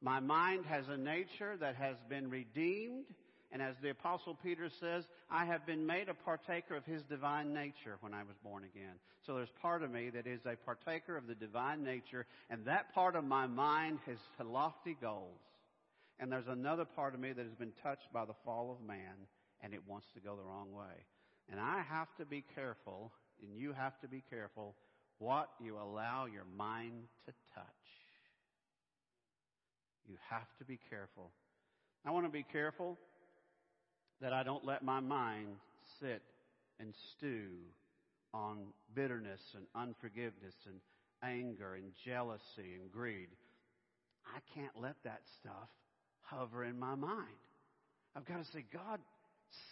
My 0.00 0.20
mind 0.20 0.64
has 0.66 0.88
a 0.88 0.96
nature 0.96 1.56
that 1.60 1.76
has 1.76 1.96
been 2.08 2.30
redeemed 2.30 3.04
And 3.52 3.60
as 3.60 3.74
the 3.82 3.90
apostle 3.90 4.36
Peter 4.42 4.70
says, 4.80 5.04
I 5.30 5.44
have 5.44 5.66
been 5.66 5.84
made 5.86 6.08
a 6.08 6.14
partaker 6.14 6.74
of 6.74 6.86
his 6.86 7.02
divine 7.02 7.52
nature 7.52 7.98
when 8.00 8.14
I 8.14 8.22
was 8.22 8.34
born 8.42 8.64
again. 8.64 8.94
So 9.26 9.34
there's 9.34 9.52
part 9.60 9.82
of 9.82 9.90
me 9.90 10.08
that 10.10 10.26
is 10.26 10.40
a 10.46 10.56
partaker 10.64 11.18
of 11.18 11.26
the 11.26 11.34
divine 11.34 11.84
nature, 11.84 12.24
and 12.48 12.64
that 12.64 12.94
part 12.94 13.14
of 13.14 13.24
my 13.24 13.46
mind 13.46 13.98
has 14.06 14.16
lofty 14.42 14.96
goals. 15.00 15.38
And 16.18 16.32
there's 16.32 16.48
another 16.48 16.86
part 16.86 17.14
of 17.14 17.20
me 17.20 17.32
that 17.32 17.44
has 17.44 17.54
been 17.54 17.72
touched 17.82 18.10
by 18.12 18.24
the 18.24 18.34
fall 18.44 18.72
of 18.72 18.86
man, 18.86 19.28
and 19.62 19.74
it 19.74 19.82
wants 19.86 20.06
to 20.14 20.20
go 20.20 20.34
the 20.34 20.42
wrong 20.42 20.72
way. 20.72 21.04
And 21.50 21.60
I 21.60 21.82
have 21.90 22.08
to 22.18 22.24
be 22.24 22.42
careful, 22.54 23.12
and 23.42 23.54
you 23.60 23.74
have 23.74 24.00
to 24.00 24.08
be 24.08 24.22
careful, 24.30 24.74
what 25.22 25.48
you 25.60 25.76
allow 25.76 26.26
your 26.26 26.46
mind 26.56 27.04
to 27.26 27.32
touch. 27.54 27.64
You 30.08 30.16
have 30.30 30.48
to 30.58 30.64
be 30.64 30.80
careful. 30.90 31.30
I 32.04 32.10
want 32.10 32.26
to 32.26 32.32
be 32.32 32.44
careful 32.50 32.98
that 34.20 34.32
I 34.32 34.42
don't 34.42 34.64
let 34.64 34.82
my 34.82 34.98
mind 34.98 35.46
sit 36.00 36.22
and 36.80 36.92
stew 37.12 37.50
on 38.34 38.58
bitterness 38.94 39.40
and 39.54 39.64
unforgiveness 39.76 40.56
and 40.66 40.80
anger 41.22 41.74
and 41.74 41.92
jealousy 42.04 42.74
and 42.80 42.90
greed. 42.90 43.28
I 44.26 44.40
can't 44.58 44.74
let 44.80 44.96
that 45.04 45.20
stuff 45.40 45.68
hover 46.22 46.64
in 46.64 46.78
my 46.78 46.96
mind. 46.96 47.38
I've 48.16 48.26
got 48.26 48.44
to 48.44 48.50
say, 48.52 48.64
God, 48.72 48.98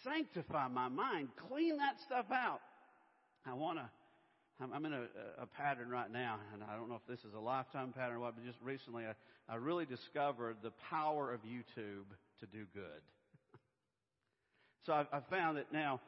sanctify 0.03 0.69
my 0.69 0.87
mind, 0.87 1.27
clean 1.49 1.77
that 1.77 1.99
stuff 2.05 2.27
out. 2.31 2.61
I 3.45 3.53
want 3.53 3.79
to. 3.79 3.89
I'm 4.61 4.85
in 4.85 4.93
a, 4.93 5.03
a, 5.41 5.45
pattern 5.45 5.89
right 5.89 6.11
now, 6.11 6.37
and 6.53 6.61
I 6.63 6.75
don't 6.75 6.87
know 6.87 6.95
if 6.95 7.07
this 7.07 7.25
is 7.25 7.33
a 7.33 7.39
lifetime 7.39 7.93
pattern 7.93 8.17
or 8.17 8.19
what, 8.19 8.35
but 8.35 8.45
just 8.45 8.61
recently 8.61 9.05
I, 9.05 9.13
I 9.51 9.55
really 9.55 9.85
discovered 9.85 10.57
the 10.61 10.71
power 10.89 11.33
of 11.33 11.39
YouTube 11.41 12.05
to 12.41 12.45
do 12.45 12.65
good. 12.73 13.01
so 14.85 14.93
I've, 14.93 15.25
found 15.29 15.57
that 15.57 15.73
now 15.73 15.99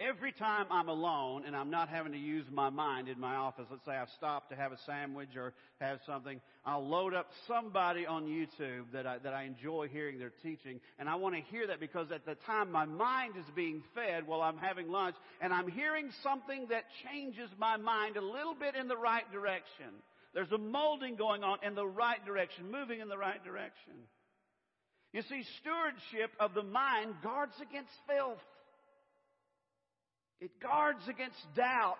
Every 0.00 0.30
time 0.30 0.66
I'm 0.70 0.88
alone 0.88 1.42
and 1.44 1.56
I'm 1.56 1.70
not 1.70 1.88
having 1.88 2.12
to 2.12 2.18
use 2.18 2.44
my 2.52 2.70
mind 2.70 3.08
in 3.08 3.18
my 3.18 3.34
office, 3.34 3.66
let's 3.68 3.84
say 3.84 3.96
I've 3.96 4.10
stopped 4.10 4.50
to 4.50 4.56
have 4.56 4.70
a 4.70 4.78
sandwich 4.86 5.30
or 5.36 5.54
have 5.80 5.98
something, 6.06 6.40
I'll 6.64 6.86
load 6.86 7.14
up 7.14 7.30
somebody 7.48 8.06
on 8.06 8.26
YouTube 8.26 8.92
that 8.92 9.08
I, 9.08 9.18
that 9.18 9.34
I 9.34 9.42
enjoy 9.42 9.88
hearing 9.88 10.20
their 10.20 10.32
teaching. 10.40 10.78
And 11.00 11.08
I 11.08 11.16
want 11.16 11.34
to 11.34 11.40
hear 11.40 11.66
that 11.66 11.80
because 11.80 12.12
at 12.12 12.24
the 12.24 12.36
time 12.46 12.70
my 12.70 12.84
mind 12.84 13.34
is 13.36 13.44
being 13.56 13.82
fed 13.92 14.24
while 14.28 14.40
I'm 14.40 14.58
having 14.58 14.88
lunch 14.88 15.16
and 15.40 15.52
I'm 15.52 15.66
hearing 15.66 16.10
something 16.22 16.68
that 16.70 16.84
changes 17.04 17.50
my 17.58 17.76
mind 17.76 18.16
a 18.16 18.22
little 18.22 18.54
bit 18.54 18.76
in 18.76 18.86
the 18.86 18.96
right 18.96 19.28
direction. 19.32 19.90
There's 20.32 20.52
a 20.52 20.58
molding 20.58 21.16
going 21.16 21.42
on 21.42 21.58
in 21.66 21.74
the 21.74 21.86
right 21.86 22.24
direction, 22.24 22.70
moving 22.70 23.00
in 23.00 23.08
the 23.08 23.18
right 23.18 23.42
direction. 23.44 23.94
You 25.12 25.22
see, 25.22 25.42
stewardship 25.60 26.30
of 26.38 26.54
the 26.54 26.62
mind 26.62 27.14
guards 27.24 27.54
against 27.60 27.90
filth. 28.06 28.38
It 30.40 30.60
guards 30.60 31.02
against 31.08 31.38
doubt. 31.56 31.96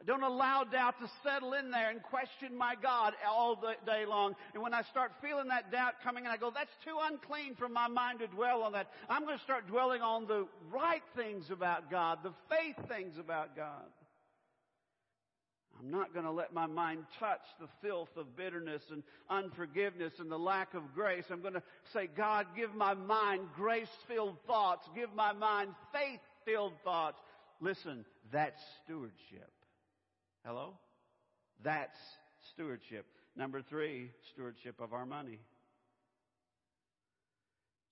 I 0.00 0.04
don't 0.04 0.22
allow 0.22 0.62
doubt 0.62 0.94
to 1.00 1.10
settle 1.24 1.54
in 1.54 1.72
there 1.72 1.90
and 1.90 2.00
question 2.02 2.56
my 2.56 2.74
God 2.80 3.14
all 3.28 3.56
day 3.84 4.06
long. 4.06 4.36
And 4.54 4.62
when 4.62 4.72
I 4.72 4.82
start 4.82 5.10
feeling 5.20 5.48
that 5.48 5.72
doubt 5.72 5.94
coming 6.04 6.24
in, 6.24 6.30
I 6.30 6.36
go, 6.36 6.52
that's 6.54 6.70
too 6.84 6.96
unclean 7.10 7.56
for 7.56 7.68
my 7.68 7.88
mind 7.88 8.20
to 8.20 8.28
dwell 8.28 8.62
on 8.62 8.72
that. 8.72 8.88
I'm 9.08 9.24
going 9.24 9.36
to 9.36 9.44
start 9.44 9.66
dwelling 9.66 10.00
on 10.00 10.26
the 10.26 10.46
right 10.72 11.02
things 11.16 11.46
about 11.50 11.90
God, 11.90 12.18
the 12.22 12.32
faith 12.48 12.76
things 12.88 13.18
about 13.18 13.56
God. 13.56 13.86
I'm 15.80 15.90
not 15.90 16.12
going 16.12 16.24
to 16.24 16.32
let 16.32 16.52
my 16.52 16.66
mind 16.66 17.04
touch 17.20 17.42
the 17.60 17.68
filth 17.82 18.08
of 18.16 18.36
bitterness 18.36 18.82
and 18.90 19.02
unforgiveness 19.30 20.12
and 20.18 20.30
the 20.30 20.38
lack 20.38 20.74
of 20.74 20.82
grace. 20.94 21.24
I'm 21.30 21.40
going 21.40 21.54
to 21.54 21.62
say, 21.92 22.08
God, 22.16 22.46
give 22.56 22.74
my 22.74 22.94
mind 22.94 23.42
grace 23.54 23.88
filled 24.08 24.36
thoughts. 24.46 24.88
Give 24.94 25.12
my 25.14 25.32
mind 25.32 25.70
faith 25.92 26.20
filled 26.44 26.72
thoughts. 26.82 27.18
Listen, 27.60 28.04
that's 28.30 28.60
stewardship. 28.84 29.50
Hello? 30.44 30.74
That's 31.64 31.98
stewardship. 32.52 33.06
Number 33.36 33.62
three, 33.62 34.10
stewardship 34.32 34.80
of 34.80 34.92
our 34.92 35.06
money. 35.06 35.38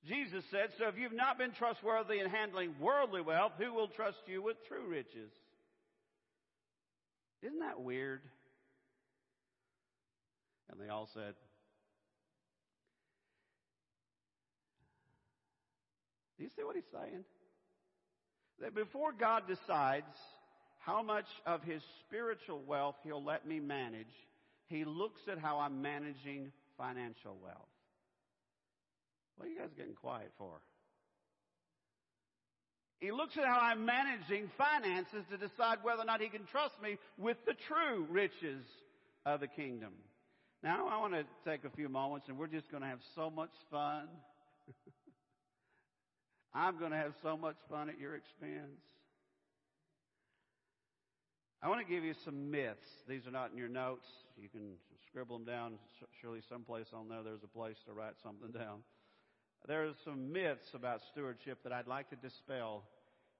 Jesus 0.06 0.44
said, 0.50 0.70
So 0.78 0.86
if 0.88 0.96
you've 0.96 1.12
not 1.12 1.36
been 1.36 1.52
trustworthy 1.52 2.20
in 2.20 2.30
handling 2.30 2.74
worldly 2.80 3.22
wealth, 3.22 3.52
who 3.58 3.72
will 3.72 3.88
trust 3.88 4.18
you 4.26 4.42
with 4.42 4.56
true 4.68 4.86
riches? 4.88 5.32
Isn't 7.42 7.58
that 7.60 7.80
weird? 7.80 8.20
And 10.70 10.80
they 10.80 10.88
all 10.88 11.08
said, 11.12 11.34
Do 16.36 16.44
you 16.44 16.50
see 16.54 16.62
what 16.62 16.76
he's 16.76 16.84
saying? 16.92 17.24
That 18.60 18.74
before 18.74 19.12
God 19.12 19.42
decides 19.46 20.04
how 20.78 21.02
much 21.02 21.26
of 21.44 21.62
his 21.62 21.82
spiritual 22.06 22.62
wealth 22.66 22.96
he'll 23.02 23.22
let 23.22 23.46
me 23.46 23.60
manage, 23.60 24.06
he 24.68 24.84
looks 24.84 25.20
at 25.30 25.38
how 25.38 25.58
I'm 25.58 25.82
managing 25.82 26.52
financial 26.78 27.36
wealth. 27.42 27.68
What 29.36 29.46
are 29.46 29.50
you 29.50 29.58
guys 29.58 29.70
getting 29.76 29.94
quiet 29.94 30.32
for? 30.38 30.60
He 33.00 33.12
looks 33.12 33.36
at 33.36 33.44
how 33.44 33.58
I'm 33.60 33.84
managing 33.84 34.50
finances 34.56 35.24
to 35.30 35.36
decide 35.36 35.78
whether 35.82 36.02
or 36.02 36.06
not 36.06 36.22
he 36.22 36.28
can 36.28 36.46
trust 36.46 36.74
me 36.82 36.96
with 37.18 37.36
the 37.44 37.52
true 37.68 38.06
riches 38.10 38.64
of 39.26 39.40
the 39.40 39.48
kingdom. 39.48 39.92
Now, 40.62 40.88
I 40.88 40.98
want 40.98 41.12
to 41.12 41.24
take 41.48 41.64
a 41.64 41.76
few 41.76 41.88
moments 41.90 42.28
and 42.28 42.38
we're 42.38 42.46
just 42.46 42.70
going 42.70 42.82
to 42.82 42.88
have 42.88 43.00
so 43.14 43.28
much 43.28 43.50
fun. 43.70 44.08
I'm 46.56 46.78
going 46.78 46.90
to 46.90 46.96
have 46.96 47.12
so 47.22 47.36
much 47.36 47.56
fun 47.68 47.90
at 47.90 48.00
your 48.00 48.14
expense. 48.14 48.80
I 51.62 51.68
want 51.68 51.86
to 51.86 51.92
give 51.92 52.02
you 52.02 52.14
some 52.24 52.50
myths. 52.50 52.88
These 53.06 53.26
are 53.26 53.30
not 53.30 53.50
in 53.52 53.58
your 53.58 53.68
notes. 53.68 54.06
You 54.40 54.48
can 54.48 54.76
scribble 55.06 55.36
them 55.36 55.46
down. 55.46 55.74
Surely 56.22 56.40
someplace 56.48 56.86
on 56.94 57.10
there 57.10 57.22
there's 57.22 57.42
a 57.44 57.58
place 57.58 57.76
to 57.86 57.92
write 57.92 58.14
something 58.22 58.52
down. 58.52 58.78
There 59.68 59.84
are 59.84 59.92
some 60.02 60.32
myths 60.32 60.72
about 60.72 61.00
stewardship 61.12 61.58
that 61.64 61.74
I'd 61.74 61.86
like 61.86 62.08
to 62.08 62.16
dispel 62.16 62.84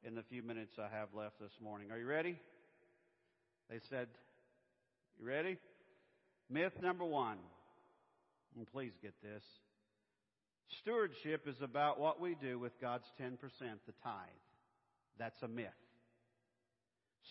in 0.05 0.15
the 0.15 0.23
few 0.23 0.43
minutes 0.43 0.75
I 0.79 0.95
have 0.95 1.09
left 1.15 1.41
this 1.41 1.53
morning. 1.63 1.91
Are 1.91 1.99
you 1.99 2.07
ready? 2.07 2.39
They 3.71 3.79
said, 3.89 4.09
You 5.19 5.27
ready? 5.27 5.57
Myth 6.51 6.83
number 6.83 7.05
one. 7.05 7.39
And 8.57 8.67
please 8.71 8.93
get 9.03 9.15
this. 9.23 9.43
Stewardship 10.83 11.47
is 11.47 11.57
about 11.63 12.01
what 12.01 12.21
we 12.21 12.37
do 12.41 12.59
with 12.59 12.73
God's 12.81 13.07
10%, 13.21 13.33
the 13.39 13.93
tithe. 14.03 14.15
That's 15.19 15.41
a 15.43 15.49
myth. 15.49 15.67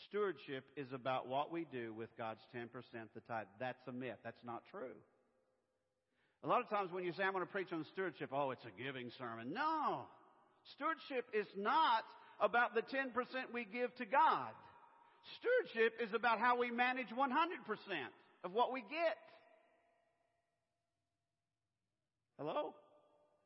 Stewardship 0.08 0.64
is 0.76 0.88
about 0.94 1.28
what 1.28 1.52
we 1.52 1.66
do 1.72 1.94
with 1.94 2.10
God's 2.18 2.42
10%, 2.56 2.68
the 3.14 3.22
tithe. 3.28 3.48
That's 3.60 3.88
a 3.88 3.92
myth. 3.92 4.18
That's 4.24 4.44
not 4.46 4.64
true. 4.72 4.96
A 6.44 6.48
lot 6.48 6.62
of 6.62 6.70
times 6.70 6.92
when 6.92 7.04
you 7.04 7.12
say, 7.14 7.24
I'm 7.24 7.34
going 7.34 7.46
to 7.46 7.52
preach 7.52 7.72
on 7.74 7.86
stewardship, 7.92 8.30
oh, 8.32 8.52
it's 8.52 8.66
a 8.66 8.84
giving 8.84 9.10
sermon. 9.18 9.54
No. 9.54 10.06
Stewardship 10.76 11.26
is 11.34 11.48
not 11.58 12.04
about 12.40 12.76
the 12.76 12.82
10% 12.82 13.12
we 13.54 13.66
give 13.66 13.96
to 13.96 14.06
God. 14.06 14.52
Stewardship 15.40 15.94
is 16.02 16.14
about 16.14 16.40
how 16.40 16.58
we 16.58 16.72
manage 16.72 17.08
100% 17.08 17.30
of 18.44 18.54
what 18.54 18.72
we 18.72 18.82
get. 18.82 19.18
Hello? 22.38 22.76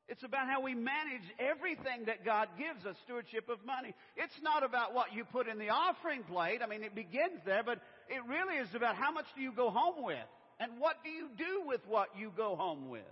It's 0.10 0.24
about 0.24 0.48
how 0.48 0.62
we 0.62 0.74
manage 0.74 1.22
everything 1.38 2.06
that 2.08 2.26
God 2.26 2.50
gives 2.58 2.84
us, 2.86 2.96
stewardship 3.06 3.48
of 3.48 3.64
money. 3.64 3.94
It's 4.18 4.34
not 4.42 4.64
about 4.64 4.96
what 4.96 5.14
you 5.14 5.24
put 5.24 5.48
in 5.48 5.60
the 5.60 5.70
offering 5.70 6.24
plate. 6.24 6.62
I 6.64 6.68
mean, 6.68 6.84
it 6.84 6.96
begins 6.96 7.40
there, 7.46 7.62
but 7.64 7.80
it 8.10 8.22
really 8.28 8.56
is 8.56 8.74
about 8.74 8.96
how 8.96 9.12
much 9.12 9.26
do 9.36 9.42
you 9.44 9.52
go 9.52 9.70
home 9.70 10.04
with? 10.04 10.18
And 10.60 10.80
what 10.80 10.96
do 11.04 11.12
you 11.12 11.30
do 11.38 11.62
with 11.68 11.82
what 11.88 12.10
you 12.18 12.32
go 12.36 12.56
home 12.56 12.90
with? 12.90 13.04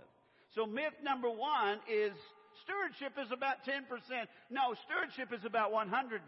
So 0.56 0.66
myth 0.66 0.92
number 1.04 1.30
one 1.30 1.78
is 1.88 2.12
stewardship 2.64 3.12
is 3.24 3.30
about 3.30 3.64
10%. 3.64 3.82
No, 4.50 4.74
stewardship 4.84 5.32
is 5.32 5.44
about 5.44 5.72
100%. 5.72 6.18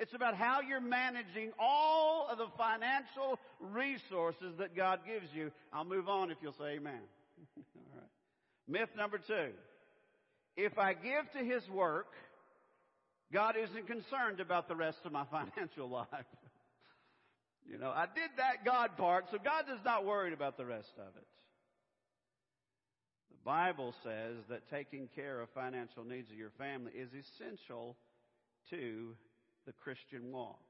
It's 0.00 0.14
about 0.14 0.34
how 0.34 0.62
you're 0.62 0.80
managing 0.80 1.52
all 1.60 2.26
of 2.28 2.38
the 2.38 2.48
financial 2.58 3.38
resources 3.60 4.56
that 4.58 4.74
God 4.74 5.00
gives 5.06 5.32
you. 5.32 5.52
I'll 5.72 5.84
move 5.84 6.08
on 6.08 6.32
if 6.32 6.38
you'll 6.42 6.54
say 6.58 6.76
amen. 6.76 7.00
Myth 8.70 8.90
number 8.96 9.18
two. 9.18 9.50
If 10.56 10.78
I 10.78 10.94
give 10.94 11.30
to 11.36 11.44
His 11.44 11.68
work, 11.68 12.06
God 13.32 13.56
isn't 13.56 13.86
concerned 13.86 14.40
about 14.40 14.68
the 14.68 14.76
rest 14.76 14.98
of 15.04 15.12
my 15.12 15.24
financial 15.30 15.88
life. 15.88 16.06
you 17.70 17.78
know, 17.78 17.90
I 17.90 18.06
did 18.06 18.30
that 18.36 18.64
God 18.64 18.96
part, 18.96 19.26
so 19.30 19.38
God 19.42 19.64
is 19.72 19.80
not 19.84 20.04
worried 20.04 20.32
about 20.32 20.56
the 20.56 20.64
rest 20.64 20.92
of 20.98 21.16
it. 21.16 21.26
The 23.30 23.44
Bible 23.44 23.94
says 24.04 24.36
that 24.48 24.68
taking 24.70 25.08
care 25.14 25.40
of 25.40 25.48
financial 25.50 26.04
needs 26.04 26.30
of 26.30 26.36
your 26.36 26.52
family 26.58 26.92
is 26.92 27.08
essential 27.08 27.96
to 28.70 29.16
the 29.66 29.72
Christian 29.72 30.30
walk. 30.30 30.60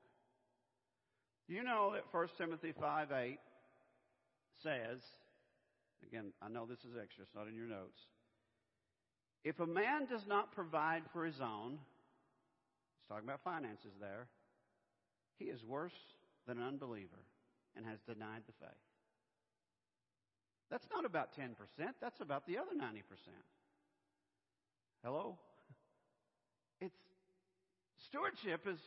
You 1.48 1.64
know 1.64 1.92
that 1.94 2.04
1 2.12 2.28
Timothy 2.38 2.72
5 2.78 3.08
8 3.10 3.38
says, 4.62 5.00
Again, 6.06 6.32
I 6.42 6.48
know 6.48 6.66
this 6.66 6.80
is 6.80 6.96
extra, 7.00 7.24
it's 7.24 7.34
not 7.34 7.48
in 7.48 7.54
your 7.54 7.66
notes. 7.66 8.00
If 9.44 9.60
a 9.60 9.66
man 9.66 10.06
does 10.06 10.26
not 10.26 10.52
provide 10.52 11.02
for 11.12 11.24
his 11.24 11.40
own, 11.40 11.72
he's 11.72 13.08
talking 13.08 13.24
about 13.24 13.42
finances 13.42 13.92
there, 14.00 14.26
he 15.38 15.46
is 15.46 15.64
worse 15.64 15.96
than 16.46 16.58
an 16.58 16.64
unbeliever 16.64 17.24
and 17.76 17.86
has 17.86 17.98
denied 18.06 18.42
the 18.46 18.52
faith. 18.60 18.70
That's 20.70 20.86
not 20.92 21.04
about 21.04 21.30
10%, 21.36 21.54
that's 22.00 22.20
about 22.20 22.46
the 22.46 22.58
other 22.58 22.74
90%. 22.78 23.02
Hello? 25.02 25.38
It's 26.80 26.96
stewardship 28.06 28.66
is 28.68 28.78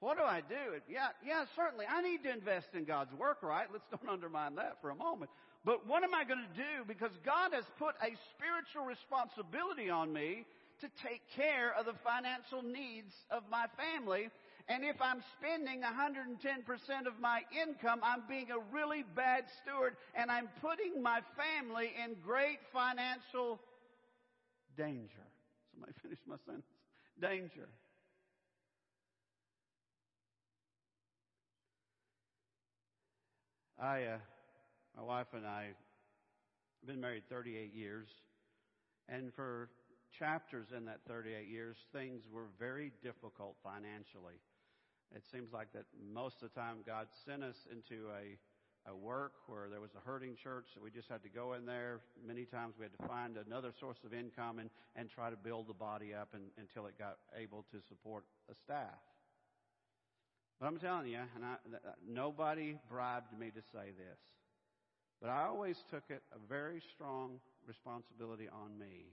what 0.00 0.18
do 0.18 0.24
I 0.24 0.42
do? 0.46 0.76
Yeah, 0.88 1.08
yeah, 1.26 1.44
certainly. 1.56 1.86
I 1.88 2.02
need 2.02 2.22
to 2.24 2.30
invest 2.30 2.68
in 2.74 2.84
God's 2.84 3.14
work, 3.14 3.42
right? 3.42 3.66
Let's 3.72 3.86
don't 3.90 4.08
undermine 4.12 4.56
that 4.56 4.76
for 4.80 4.90
a 4.90 4.94
moment. 4.94 5.30
But 5.66 5.84
what 5.84 6.04
am 6.04 6.14
I 6.14 6.22
going 6.22 6.46
to 6.46 6.56
do? 6.56 6.86
Because 6.86 7.10
God 7.24 7.52
has 7.52 7.64
put 7.76 7.96
a 8.00 8.14
spiritual 8.30 8.86
responsibility 8.86 9.90
on 9.90 10.12
me 10.12 10.46
to 10.80 10.86
take 11.02 11.22
care 11.34 11.74
of 11.76 11.86
the 11.86 11.94
financial 12.04 12.62
needs 12.62 13.12
of 13.32 13.42
my 13.50 13.66
family. 13.74 14.30
And 14.68 14.84
if 14.84 14.94
I'm 15.02 15.24
spending 15.36 15.82
110% 15.82 17.06
of 17.08 17.18
my 17.20 17.42
income, 17.50 17.98
I'm 18.04 18.22
being 18.28 18.52
a 18.52 18.62
really 18.72 19.04
bad 19.16 19.46
steward 19.60 19.96
and 20.14 20.30
I'm 20.30 20.48
putting 20.60 21.02
my 21.02 21.20
family 21.34 21.90
in 22.00 22.14
great 22.24 22.58
financial 22.72 23.58
danger. 24.76 25.26
Somebody 25.72 25.94
finish 26.02 26.18
my 26.28 26.36
sentence. 26.46 26.64
Danger. 27.20 27.68
I, 33.80 34.04
uh, 34.04 34.18
my 34.96 35.02
wife 35.02 35.26
and 35.34 35.46
I, 35.46 35.64
have 35.64 36.86
been 36.86 37.00
married 37.00 37.24
38 37.28 37.74
years, 37.74 38.08
and 39.08 39.32
for 39.34 39.68
chapters 40.18 40.68
in 40.74 40.86
that 40.86 41.00
38 41.06 41.48
years, 41.48 41.76
things 41.92 42.22
were 42.32 42.46
very 42.58 42.92
difficult 43.02 43.56
financially. 43.62 44.40
It 45.14 45.22
seems 45.30 45.52
like 45.52 45.72
that 45.74 45.84
most 46.12 46.42
of 46.42 46.50
the 46.52 46.60
time 46.60 46.78
God 46.86 47.08
sent 47.26 47.44
us 47.44 47.56
into 47.70 48.06
a, 48.08 48.90
a 48.90 48.96
work 48.96 49.32
where 49.46 49.68
there 49.68 49.80
was 49.80 49.90
a 49.94 50.00
hurting 50.08 50.34
church 50.34 50.68
that 50.74 50.82
we 50.82 50.90
just 50.90 51.08
had 51.08 51.22
to 51.22 51.28
go 51.28 51.52
in 51.52 51.66
there. 51.66 52.00
Many 52.26 52.44
times 52.44 52.74
we 52.78 52.84
had 52.84 52.96
to 52.98 53.06
find 53.06 53.36
another 53.36 53.72
source 53.78 53.98
of 54.04 54.14
income 54.14 54.58
and, 54.58 54.70
and 54.96 55.10
try 55.10 55.30
to 55.30 55.36
build 55.36 55.68
the 55.68 55.74
body 55.74 56.14
up 56.14 56.28
and, 56.32 56.44
until 56.58 56.86
it 56.86 56.98
got 56.98 57.18
able 57.38 57.64
to 57.70 57.78
support 57.86 58.24
a 58.50 58.54
staff. 58.54 58.98
But 60.58 60.66
I'm 60.66 60.78
telling 60.78 61.08
you, 61.08 61.20
and 61.34 61.44
I, 61.44 61.56
nobody 62.08 62.78
bribed 62.88 63.38
me 63.38 63.50
to 63.50 63.60
say 63.60 63.92
this, 63.96 64.18
but 65.20 65.30
I 65.30 65.44
always 65.44 65.82
took 65.90 66.04
it 66.10 66.22
a 66.32 66.38
very 66.48 66.80
strong 66.94 67.40
responsibility 67.66 68.48
on 68.48 68.78
me 68.78 69.12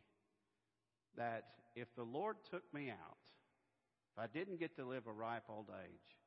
that 1.18 1.46
if 1.76 1.88
the 1.96 2.04
Lord 2.04 2.38
took 2.50 2.64
me 2.74 2.90
out, 2.90 3.18
if 4.16 4.24
I 4.24 4.28
didn't 4.28 4.60
get 4.60 4.76
to 4.78 4.86
live 4.86 5.08
a 5.08 5.12
ripe 5.12 5.44
old 5.50 5.70
age, 5.84 6.18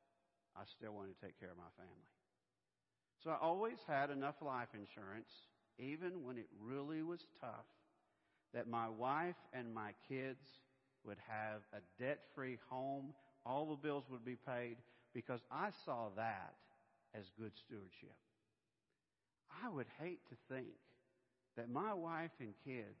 I 0.55 0.61
still 0.65 0.93
wanted 0.93 1.19
to 1.19 1.25
take 1.25 1.39
care 1.39 1.51
of 1.51 1.57
my 1.57 1.71
family. 1.77 2.09
So 3.23 3.31
I 3.31 3.37
always 3.41 3.77
had 3.87 4.09
enough 4.09 4.35
life 4.41 4.69
insurance, 4.73 5.29
even 5.79 6.23
when 6.23 6.37
it 6.37 6.47
really 6.59 7.01
was 7.01 7.25
tough, 7.39 7.65
that 8.53 8.67
my 8.67 8.89
wife 8.89 9.35
and 9.53 9.73
my 9.73 9.91
kids 10.07 10.45
would 11.05 11.17
have 11.27 11.61
a 11.73 12.01
debt 12.01 12.19
free 12.35 12.57
home, 12.69 13.13
all 13.45 13.65
the 13.65 13.75
bills 13.75 14.03
would 14.09 14.25
be 14.25 14.35
paid, 14.35 14.77
because 15.13 15.41
I 15.51 15.69
saw 15.85 16.09
that 16.15 16.55
as 17.15 17.25
good 17.39 17.51
stewardship. 17.55 18.15
I 19.63 19.69
would 19.69 19.87
hate 19.99 20.19
to 20.29 20.35
think 20.53 20.67
that 21.55 21.69
my 21.69 21.93
wife 21.93 22.31
and 22.39 22.53
kids 22.65 22.99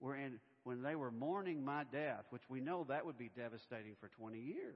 were 0.00 0.16
in, 0.16 0.38
when 0.64 0.82
they 0.82 0.94
were 0.94 1.10
mourning 1.10 1.64
my 1.64 1.84
death, 1.90 2.24
which 2.30 2.42
we 2.48 2.60
know 2.60 2.84
that 2.88 3.06
would 3.06 3.18
be 3.18 3.30
devastating 3.36 3.96
for 4.00 4.08
20 4.18 4.38
years. 4.38 4.74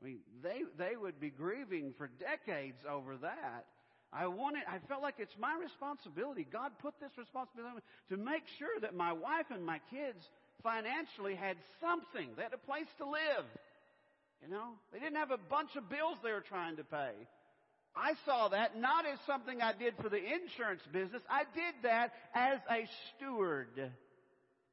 I 0.00 0.04
mean, 0.04 0.18
they, 0.42 0.62
they 0.78 0.96
would 0.96 1.20
be 1.20 1.30
grieving 1.30 1.94
for 1.96 2.10
decades 2.18 2.78
over 2.90 3.16
that. 3.18 3.66
I 4.12 4.26
wanted, 4.26 4.62
I 4.68 4.78
felt 4.88 5.00
like 5.00 5.14
it's 5.18 5.34
my 5.38 5.56
responsibility. 5.56 6.46
God 6.50 6.72
put 6.82 6.94
this 7.00 7.12
responsibility 7.16 7.80
to 8.10 8.16
make 8.16 8.42
sure 8.58 8.80
that 8.82 8.94
my 8.94 9.12
wife 9.12 9.46
and 9.50 9.64
my 9.64 9.80
kids 9.90 10.18
financially 10.62 11.34
had 11.34 11.56
something. 11.80 12.28
They 12.36 12.42
had 12.42 12.52
a 12.52 12.58
place 12.58 12.90
to 12.98 13.06
live. 13.06 13.46
You 14.42 14.50
know, 14.50 14.74
they 14.92 14.98
didn't 14.98 15.16
have 15.16 15.30
a 15.30 15.38
bunch 15.38 15.76
of 15.76 15.88
bills 15.88 16.18
they 16.22 16.32
were 16.32 16.44
trying 16.46 16.76
to 16.76 16.84
pay. 16.84 17.14
I 17.94 18.14
saw 18.24 18.48
that 18.48 18.78
not 18.78 19.06
as 19.06 19.18
something 19.26 19.60
I 19.60 19.72
did 19.72 19.94
for 20.00 20.08
the 20.08 20.16
insurance 20.16 20.82
business. 20.92 21.22
I 21.28 21.44
did 21.54 21.74
that 21.82 22.12
as 22.34 22.58
a 22.70 22.88
steward 23.16 23.92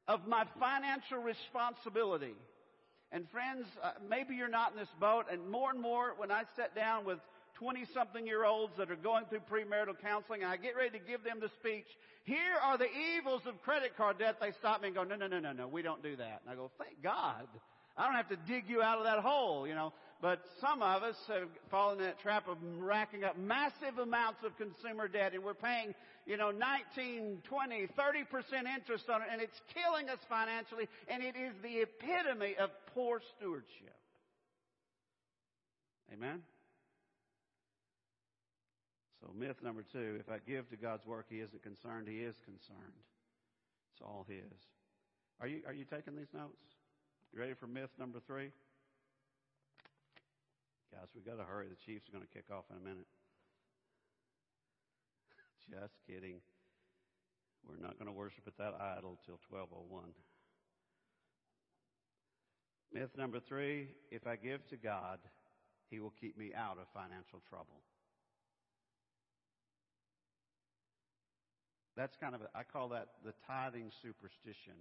of 0.08 0.27
my 0.27 0.45
financial 0.60 1.19
responsibility. 1.19 2.36
And 3.12 3.29
friends, 3.29 3.65
uh, 3.84 3.91
maybe 4.08 4.36
you're 4.36 4.47
not 4.47 4.71
in 4.71 4.77
this 4.77 4.93
boat, 4.99 5.25
and 5.32 5.49
more 5.49 5.71
and 5.71 5.82
more 5.82 6.13
when 6.17 6.32
I 6.32 6.43
sit 6.55 6.75
down 6.75 7.05
with 7.05 7.19
20 7.55 7.86
something 7.93 8.25
year 8.25 8.45
olds 8.45 8.73
that 8.77 8.89
are 8.89 8.95
going 8.95 9.25
through 9.25 9.41
premarital 9.51 9.99
counseling 10.01 10.43
and 10.43 10.51
I 10.51 10.55
get 10.58 10.75
ready 10.77 10.97
to 10.97 11.05
give 11.05 11.23
them 11.23 11.39
the 11.41 11.49
speech, 11.60 11.88
here 12.23 12.55
are 12.63 12.77
the 12.77 12.88
evils 13.17 13.41
of 13.45 13.62
credit 13.63 13.97
card 13.97 14.19
debt, 14.19 14.38
they 14.39 14.51
stop 14.60 14.82
me 14.82 14.88
and 14.88 14.95
go, 14.95 15.03
no, 15.03 15.15
no, 15.15 15.27
no, 15.27 15.39
no, 15.39 15.51
no, 15.51 15.67
we 15.67 15.82
don't 15.82 16.01
do 16.01 16.15
that. 16.15 16.41
And 16.41 16.51
I 16.51 16.55
go, 16.55 16.71
thank 16.77 17.01
God. 17.03 17.47
I 17.97 18.05
don't 18.05 18.15
have 18.15 18.29
to 18.29 18.38
dig 18.47 18.69
you 18.69 18.82
out 18.82 18.99
of 18.99 19.03
that 19.03 19.19
hole, 19.19 19.67
you 19.67 19.75
know. 19.75 19.91
But 20.21 20.41
some 20.60 20.82
of 20.82 21.01
us 21.01 21.15
have 21.27 21.47
fallen 21.71 21.99
in 21.99 22.05
that 22.05 22.19
trap 22.19 22.49
of 22.49 22.58
racking 22.77 23.23
up 23.23 23.38
massive 23.38 23.97
amounts 24.01 24.39
of 24.43 24.58
consumer 24.58 25.08
debt 25.08 25.34
and 25.34 25.43
we're 25.43 25.53
paying, 25.53 25.95
you 26.25 26.36
know, 26.36 26.51
19, 26.51 27.41
20, 27.47 27.88
30% 27.88 27.88
interest 28.75 29.10
on 29.10 29.21
it 29.21 29.27
and 29.32 29.41
it's 29.41 29.60
killing 29.73 30.10
us 30.10 30.19
financially 30.27 30.89
and 31.08 31.23
it 31.23 31.36
is 31.38 31.53
the 31.63 31.84
epitome 31.84 32.55
of 32.60 32.69
poor 32.93 33.21
stewardship. 33.38 33.95
Amen? 36.12 36.41
So 39.21 39.32
myth 39.38 39.58
number 39.63 39.86
two, 39.93 40.17
if 40.19 40.29
I 40.29 40.39
give 40.45 40.69
to 40.71 40.75
God's 40.75 41.05
work, 41.05 41.27
He 41.29 41.38
isn't 41.38 41.63
concerned. 41.63 42.10
He 42.10 42.19
is 42.19 42.36
concerned. 42.43 42.99
It's 43.93 44.01
all 44.01 44.25
His. 44.27 44.60
Are 45.39 45.47
you, 45.47 45.62
are 45.65 45.73
you 45.73 45.86
taking 45.86 46.17
these 46.17 46.34
notes? 46.34 46.60
You 47.32 47.39
ready 47.39 47.53
for 47.53 47.67
myth 47.67 47.91
number 47.97 48.19
three? 48.27 48.51
Guys, 50.91 51.08
we 51.15 51.21
got 51.21 51.38
to 51.38 51.45
hurry. 51.45 51.67
The 51.69 51.78
Chiefs 51.86 52.10
are 52.10 52.12
going 52.12 52.25
to 52.25 52.34
kick 52.34 52.49
off 52.52 52.65
in 52.71 52.78
a 52.78 52.82
minute. 52.82 53.06
Just 55.69 55.93
kidding. 56.08 56.41
We're 57.67 57.78
not 57.78 57.99
going 57.99 58.08
to 58.08 58.15
worship 58.15 58.43
at 58.47 58.58
that 58.58 58.73
idol 58.97 59.19
till 59.25 59.38
1201. 59.49 60.13
Myth 62.91 63.12
number 63.17 63.39
three, 63.39 63.89
if 64.10 64.25
I 64.25 64.36
give 64.36 64.65
to 64.69 64.78
God, 64.78 65.19
He 65.89 65.99
will 65.99 66.13
keep 66.19 66.38
me 66.38 66.52
out 66.56 66.78
of 66.82 66.88
financial 66.93 67.41
trouble. 67.49 67.86
That's 71.95 72.15
kind 72.15 72.34
of, 72.34 72.41
a, 72.41 72.49
I 72.58 72.63
call 72.63 72.89
that 72.89 73.10
the 73.23 73.34
tithing 73.45 73.91
superstition. 74.02 74.73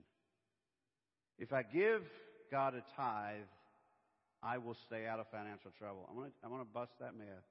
If 1.39 1.53
I 1.53 1.65
give 1.65 2.03
God 2.51 2.75
a 2.75 2.83
tithe, 2.97 3.51
I 4.43 4.59
will 4.59 4.77
stay 4.87 5.07
out 5.07 5.19
of 5.21 5.27
financial 5.31 5.71
trouble. 5.79 6.09
I 6.09 6.15
want 6.15 6.31
to, 6.31 6.47
I 6.47 6.59
to 6.59 6.65
bust 6.73 6.93
that 7.01 7.17
myth. 7.17 7.47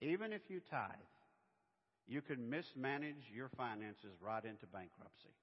Even 0.00 0.32
if 0.32 0.42
you 0.48 0.60
tithe, 0.70 0.90
you 2.08 2.20
can 2.20 2.50
mismanage 2.50 3.30
your 3.34 3.50
finances 3.56 4.10
right 4.20 4.44
into 4.44 4.66
bankruptcy. 4.66 5.34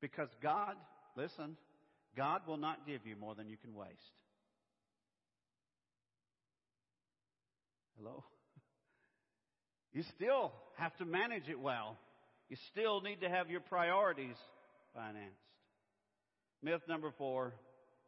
Because 0.00 0.28
God, 0.42 0.74
listen, 1.16 1.56
God 2.16 2.42
will 2.46 2.56
not 2.56 2.86
give 2.86 3.06
you 3.06 3.14
more 3.16 3.34
than 3.34 3.48
you 3.48 3.56
can 3.56 3.74
waste. 3.74 3.90
Hello? 7.98 8.24
You 9.94 10.02
still 10.16 10.52
have 10.78 10.96
to 10.96 11.04
manage 11.04 11.50
it 11.50 11.60
well. 11.60 11.98
You 12.48 12.56
still 12.70 13.02
need 13.02 13.20
to 13.20 13.28
have 13.28 13.50
your 13.50 13.60
priorities 13.60 14.36
financed. 14.94 15.36
Myth 16.62 16.80
number 16.88 17.12
four, 17.18 17.52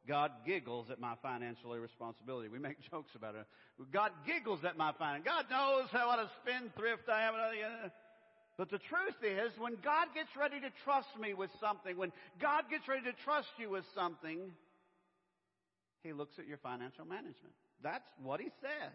God 0.06 0.32
giggles 0.46 0.90
at 0.90 1.00
my 1.00 1.14
financial 1.22 1.72
irresponsibility. 1.72 2.48
We 2.48 2.58
make 2.58 2.76
jokes 2.90 3.12
about 3.14 3.34
it. 3.34 3.46
God 3.92 4.12
giggles 4.26 4.60
at 4.64 4.76
my 4.76 4.92
finance. 4.98 5.24
God 5.24 5.46
knows 5.50 5.88
how 5.90 6.10
a 6.10 6.30
spendthrift 6.42 7.08
I 7.08 7.22
am. 7.22 7.34
Uh, 7.34 7.88
but 8.56 8.70
the 8.70 8.78
truth 8.78 9.18
is, 9.22 9.50
when 9.58 9.76
God 9.82 10.08
gets 10.14 10.28
ready 10.38 10.60
to 10.60 10.70
trust 10.84 11.08
me 11.20 11.34
with 11.34 11.50
something, 11.60 11.96
when 11.96 12.12
God 12.40 12.64
gets 12.70 12.86
ready 12.86 13.02
to 13.04 13.16
trust 13.24 13.48
you 13.58 13.70
with 13.70 13.84
something, 13.94 14.38
He 16.02 16.12
looks 16.12 16.38
at 16.38 16.46
your 16.46 16.58
financial 16.58 17.04
management. 17.04 17.54
That's 17.82 18.06
what 18.22 18.40
He 18.40 18.50
said. 18.60 18.92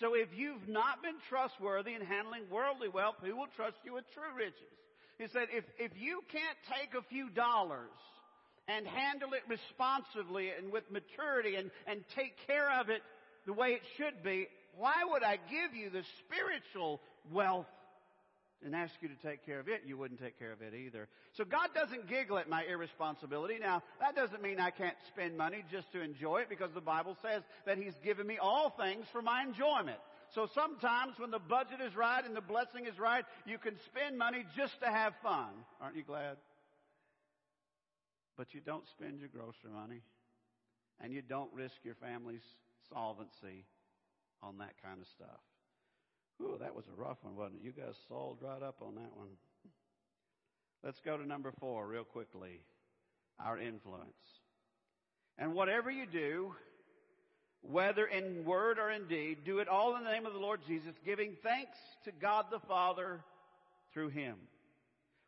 So 0.00 0.14
if 0.14 0.28
you've 0.36 0.68
not 0.68 1.02
been 1.02 1.16
trustworthy 1.28 1.94
in 1.94 2.00
handling 2.00 2.44
worldly 2.50 2.88
wealth, 2.88 3.16
who 3.22 3.36
will 3.36 3.50
trust 3.56 3.76
you 3.84 3.94
with 3.94 4.04
true 4.14 4.32
riches? 4.36 4.72
He 5.18 5.26
said, 5.28 5.48
if, 5.52 5.64
if 5.78 5.92
you 5.98 6.22
can't 6.32 6.58
take 6.68 6.94
a 6.94 7.04
few 7.08 7.28
dollars 7.28 7.90
and 8.68 8.86
handle 8.86 9.32
it 9.34 9.42
responsibly 9.48 10.50
and 10.50 10.72
with 10.72 10.84
maturity 10.90 11.56
and, 11.56 11.70
and 11.86 12.04
take 12.14 12.34
care 12.46 12.70
of 12.80 12.88
it 12.88 13.02
the 13.46 13.52
way 13.52 13.70
it 13.70 13.82
should 13.96 14.22
be, 14.22 14.48
why 14.76 14.94
would 15.10 15.22
I 15.22 15.38
give 15.50 15.74
you 15.74 15.90
the 15.90 16.02
spiritual 16.20 17.00
wealth 17.30 17.66
and 18.64 18.74
ask 18.74 18.94
you 19.00 19.08
to 19.08 19.14
take 19.26 19.44
care 19.44 19.58
of 19.58 19.68
it, 19.68 19.82
you 19.86 19.96
wouldn't 19.96 20.20
take 20.20 20.38
care 20.38 20.52
of 20.52 20.62
it 20.62 20.72
either. 20.74 21.08
So 21.36 21.44
God 21.44 21.70
doesn't 21.74 22.08
giggle 22.08 22.38
at 22.38 22.48
my 22.48 22.64
irresponsibility. 22.64 23.58
Now, 23.60 23.82
that 24.00 24.14
doesn't 24.14 24.40
mean 24.40 24.60
I 24.60 24.70
can't 24.70 24.96
spend 25.08 25.36
money 25.36 25.64
just 25.70 25.90
to 25.92 26.00
enjoy 26.00 26.42
it 26.42 26.48
because 26.48 26.70
the 26.72 26.80
Bible 26.80 27.16
says 27.22 27.42
that 27.66 27.78
He's 27.78 27.94
given 28.04 28.26
me 28.26 28.38
all 28.38 28.70
things 28.70 29.06
for 29.10 29.22
my 29.22 29.42
enjoyment. 29.42 29.98
So 30.34 30.48
sometimes 30.54 31.18
when 31.18 31.30
the 31.30 31.38
budget 31.38 31.80
is 31.84 31.94
right 31.94 32.24
and 32.24 32.34
the 32.34 32.40
blessing 32.40 32.86
is 32.86 32.98
right, 32.98 33.24
you 33.44 33.58
can 33.58 33.74
spend 33.86 34.16
money 34.16 34.44
just 34.56 34.80
to 34.80 34.86
have 34.88 35.12
fun. 35.22 35.50
Aren't 35.80 35.96
you 35.96 36.04
glad? 36.04 36.36
But 38.36 38.54
you 38.54 38.60
don't 38.60 38.88
spend 38.88 39.20
your 39.20 39.28
grocery 39.28 39.70
money 39.72 40.02
and 41.00 41.12
you 41.12 41.22
don't 41.22 41.52
risk 41.52 41.74
your 41.84 41.94
family's 41.94 42.44
solvency 42.92 43.66
on 44.42 44.58
that 44.58 44.74
kind 44.82 45.00
of 45.00 45.06
stuff. 45.08 45.40
Ooh, 46.40 46.56
that 46.60 46.74
was 46.74 46.84
a 46.86 47.00
rough 47.00 47.18
one, 47.22 47.36
wasn't 47.36 47.60
it? 47.62 47.64
You 47.64 47.72
guys 47.72 47.94
sold 48.08 48.38
right 48.40 48.62
up 48.62 48.76
on 48.80 48.94
that 48.96 49.16
one. 49.16 49.28
Let's 50.84 51.00
go 51.04 51.16
to 51.16 51.26
number 51.26 51.52
four 51.60 51.86
real 51.86 52.04
quickly. 52.04 52.60
Our 53.38 53.58
influence. 53.58 54.12
And 55.38 55.54
whatever 55.54 55.90
you 55.90 56.06
do, 56.06 56.54
whether 57.62 58.06
in 58.06 58.44
word 58.44 58.78
or 58.78 58.90
in 58.90 59.06
deed, 59.06 59.44
do 59.44 59.58
it 59.58 59.68
all 59.68 59.96
in 59.96 60.04
the 60.04 60.10
name 60.10 60.26
of 60.26 60.32
the 60.32 60.38
Lord 60.38 60.60
Jesus, 60.66 60.94
giving 61.04 61.36
thanks 61.42 61.78
to 62.04 62.12
God 62.12 62.46
the 62.50 62.60
Father 62.60 63.20
through 63.92 64.08
Him. 64.08 64.36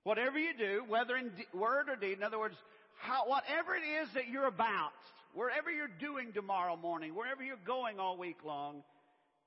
Whatever 0.02 0.38
you 0.38 0.52
do, 0.56 0.84
whether 0.86 1.16
in 1.16 1.30
word 1.54 1.88
or 1.88 1.96
deed, 1.96 2.18
in 2.18 2.22
other 2.22 2.38
words, 2.38 2.56
how, 2.98 3.28
whatever 3.28 3.74
it 3.74 3.84
is 4.02 4.08
that 4.14 4.28
you're 4.28 4.46
about, 4.46 4.92
wherever 5.34 5.70
you're 5.70 5.88
doing 6.00 6.32
tomorrow 6.32 6.76
morning, 6.76 7.14
wherever 7.14 7.42
you're 7.42 7.56
going 7.64 7.98
all 7.98 8.16
week 8.16 8.38
long, 8.44 8.82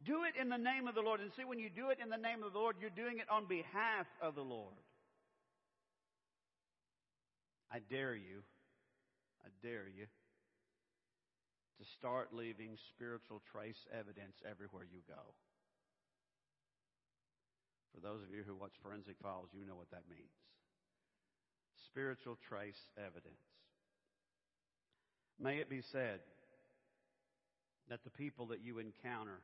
do 0.06 0.24
it 0.24 0.40
in 0.40 0.50
the 0.50 0.58
name 0.58 0.88
of 0.88 0.96
the 0.96 1.02
Lord. 1.02 1.22
And 1.22 1.32
see, 1.36 1.46
when 1.46 1.60
you 1.60 1.70
do 1.70 1.90
it 1.90 2.00
in 2.02 2.10
the 2.10 2.18
name 2.18 2.44
of 2.44 2.54
the 2.54 2.60
Lord, 2.60 2.76
you're 2.80 2.90
doing 2.90 3.18
it 3.20 3.30
on 3.30 3.46
behalf 3.46 4.06
of 4.22 4.36
the 4.36 4.44
Lord. 4.44 4.76
I 7.72 7.80
dare 7.90 8.16
you, 8.16 8.44
I 9.44 9.50
dare 9.62 9.88
you 9.88 10.06
to 11.80 11.86
start 11.98 12.34
leaving 12.34 12.78
spiritual 12.96 13.42
trace 13.52 13.86
evidence 13.92 14.38
everywhere 14.50 14.86
you 14.90 15.02
go. 15.08 15.36
For 17.94 18.02
those 18.02 18.22
of 18.22 18.34
you 18.34 18.44
who 18.46 18.56
watch 18.56 18.74
Forensic 18.82 19.18
Files, 19.22 19.50
you 19.54 19.66
know 19.66 19.76
what 19.76 19.90
that 19.92 20.06
means. 20.10 20.34
Spiritual 21.92 22.38
trace 22.48 22.80
evidence. 22.98 23.42
May 25.40 25.58
it 25.58 25.70
be 25.70 25.82
said 25.82 26.20
that 27.90 28.04
the 28.04 28.10
people 28.10 28.48
that 28.48 28.62
you 28.64 28.80
encounter 28.80 29.40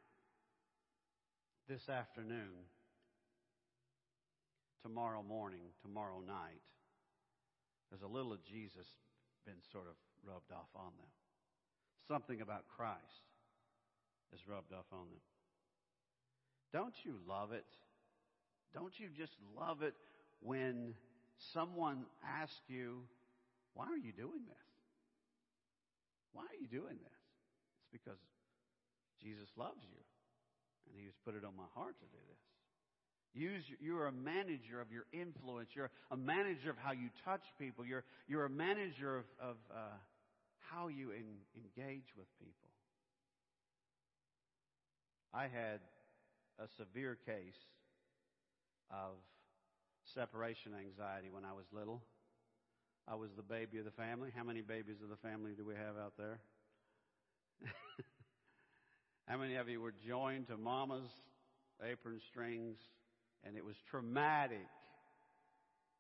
this 1.69 1.87
afternoon, 1.87 2.67
tomorrow 4.81 5.23
morning, 5.23 5.61
tomorrow 5.81 6.19
night, 6.25 6.61
there's 7.89 8.01
a 8.01 8.07
little 8.07 8.33
of 8.33 8.43
Jesus 8.43 8.87
been 9.45 9.61
sort 9.71 9.85
of 9.87 9.95
rubbed 10.25 10.51
off 10.51 10.69
on 10.75 10.91
them. 10.97 11.09
Something 12.07 12.41
about 12.41 12.65
Christ 12.75 13.23
is 14.33 14.41
rubbed 14.47 14.73
off 14.73 14.87
on 14.91 15.05
them. 15.09 15.21
Don't 16.73 16.95
you 17.03 17.15
love 17.27 17.51
it? 17.51 17.65
Don't 18.73 18.99
you 18.99 19.07
just 19.15 19.33
love 19.55 19.83
it 19.83 19.93
when 20.41 20.95
someone 21.53 22.05
asks 22.23 22.61
you, 22.67 23.03
why 23.73 23.85
are 23.85 23.97
you 23.97 24.11
doing 24.11 24.45
this? 24.45 24.67
Why 26.33 26.43
are 26.43 26.59
you 26.59 26.67
doing 26.67 26.97
this? 26.97 27.21
It's 27.81 27.89
because 27.91 28.19
Jesus 29.21 29.49
loves 29.57 29.81
you. 29.81 30.01
And 30.89 30.99
He's 30.99 31.13
put 31.25 31.35
it 31.35 31.45
on 31.45 31.55
my 31.55 31.69
heart 31.73 31.95
to 31.99 32.05
do 32.05 32.21
this. 32.29 32.43
Use, 33.33 33.63
you're 33.79 34.05
a 34.07 34.11
manager 34.11 34.79
of 34.79 34.91
your 34.91 35.05
influence. 35.11 35.69
You're 35.73 35.89
a 36.11 36.17
manager 36.17 36.69
of 36.69 36.77
how 36.77 36.91
you 36.91 37.09
touch 37.25 37.41
people. 37.57 37.83
You're, 37.83 38.03
you're 38.27 38.45
a 38.45 38.49
manager 38.49 39.17
of, 39.17 39.25
of 39.41 39.55
uh, 39.73 39.97
how 40.69 40.87
you 40.87 41.11
in, 41.11 41.25
engage 41.57 42.13
with 42.15 42.27
people. 42.37 42.69
I 45.33 45.43
had 45.43 45.81
a 46.59 46.67
severe 46.77 47.17
case 47.25 47.57
of 48.91 49.17
separation 50.13 50.73
anxiety 50.73 51.29
when 51.29 51.45
I 51.45 51.53
was 51.53 51.65
little. 51.71 52.01
I 53.07 53.15
was 53.15 53.31
the 53.35 53.43
baby 53.43 53.79
of 53.79 53.85
the 53.85 53.91
family. 53.91 54.29
How 54.35 54.43
many 54.43 54.61
babies 54.61 55.01
of 55.03 55.09
the 55.09 55.17
family 55.17 55.51
do 55.57 55.65
we 55.65 55.75
have 55.75 55.97
out 55.97 56.13
there? 56.17 56.39
How 59.27 59.37
many 59.37 59.55
of 59.55 59.69
you 59.69 59.81
were 59.81 59.93
joined 60.05 60.47
to 60.47 60.57
mama's 60.57 61.09
apron 61.81 62.19
strings 62.29 62.77
and 63.43 63.57
it 63.57 63.65
was 63.65 63.75
traumatic? 63.89 64.67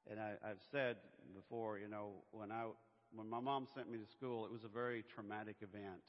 And 0.09 0.19
I, 0.19 0.33
I've 0.45 0.61
said 0.71 0.97
before, 1.33 1.77
you 1.77 1.87
know, 1.87 2.23
when 2.31 2.51
I, 2.51 2.65
when 3.13 3.29
my 3.29 3.39
mom 3.39 3.67
sent 3.73 3.89
me 3.91 3.97
to 3.97 4.07
school, 4.11 4.45
it 4.45 4.51
was 4.51 4.63
a 4.63 4.67
very 4.69 5.03
traumatic 5.13 5.57
event. 5.61 6.03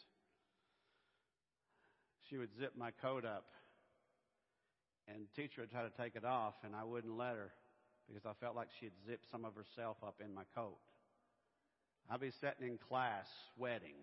She 2.29 2.39
would 2.39 2.51
zip 2.59 2.73
my 2.77 2.91
coat 2.91 3.25
up 3.25 3.47
and 5.07 5.27
teacher 5.37 5.61
would 5.61 5.71
try 5.71 5.83
to 5.83 5.91
take 5.91 6.17
it 6.17 6.25
off 6.25 6.55
and 6.65 6.75
I 6.75 6.85
wouldn't 6.85 7.17
let 7.17 7.35
her 7.35 7.53
because 8.09 8.27
I 8.27 8.33
felt 8.41 8.57
like 8.57 8.69
she'd 8.81 8.93
zipped 9.07 9.31
some 9.31 9.45
of 9.45 9.55
herself 9.55 9.97
up 10.03 10.21
in 10.25 10.35
my 10.35 10.45
coat. 10.55 10.79
I'd 12.11 12.21
be 12.21 12.31
sitting 12.31 12.69
in 12.69 12.79
class 12.79 13.27
sweating 13.57 13.97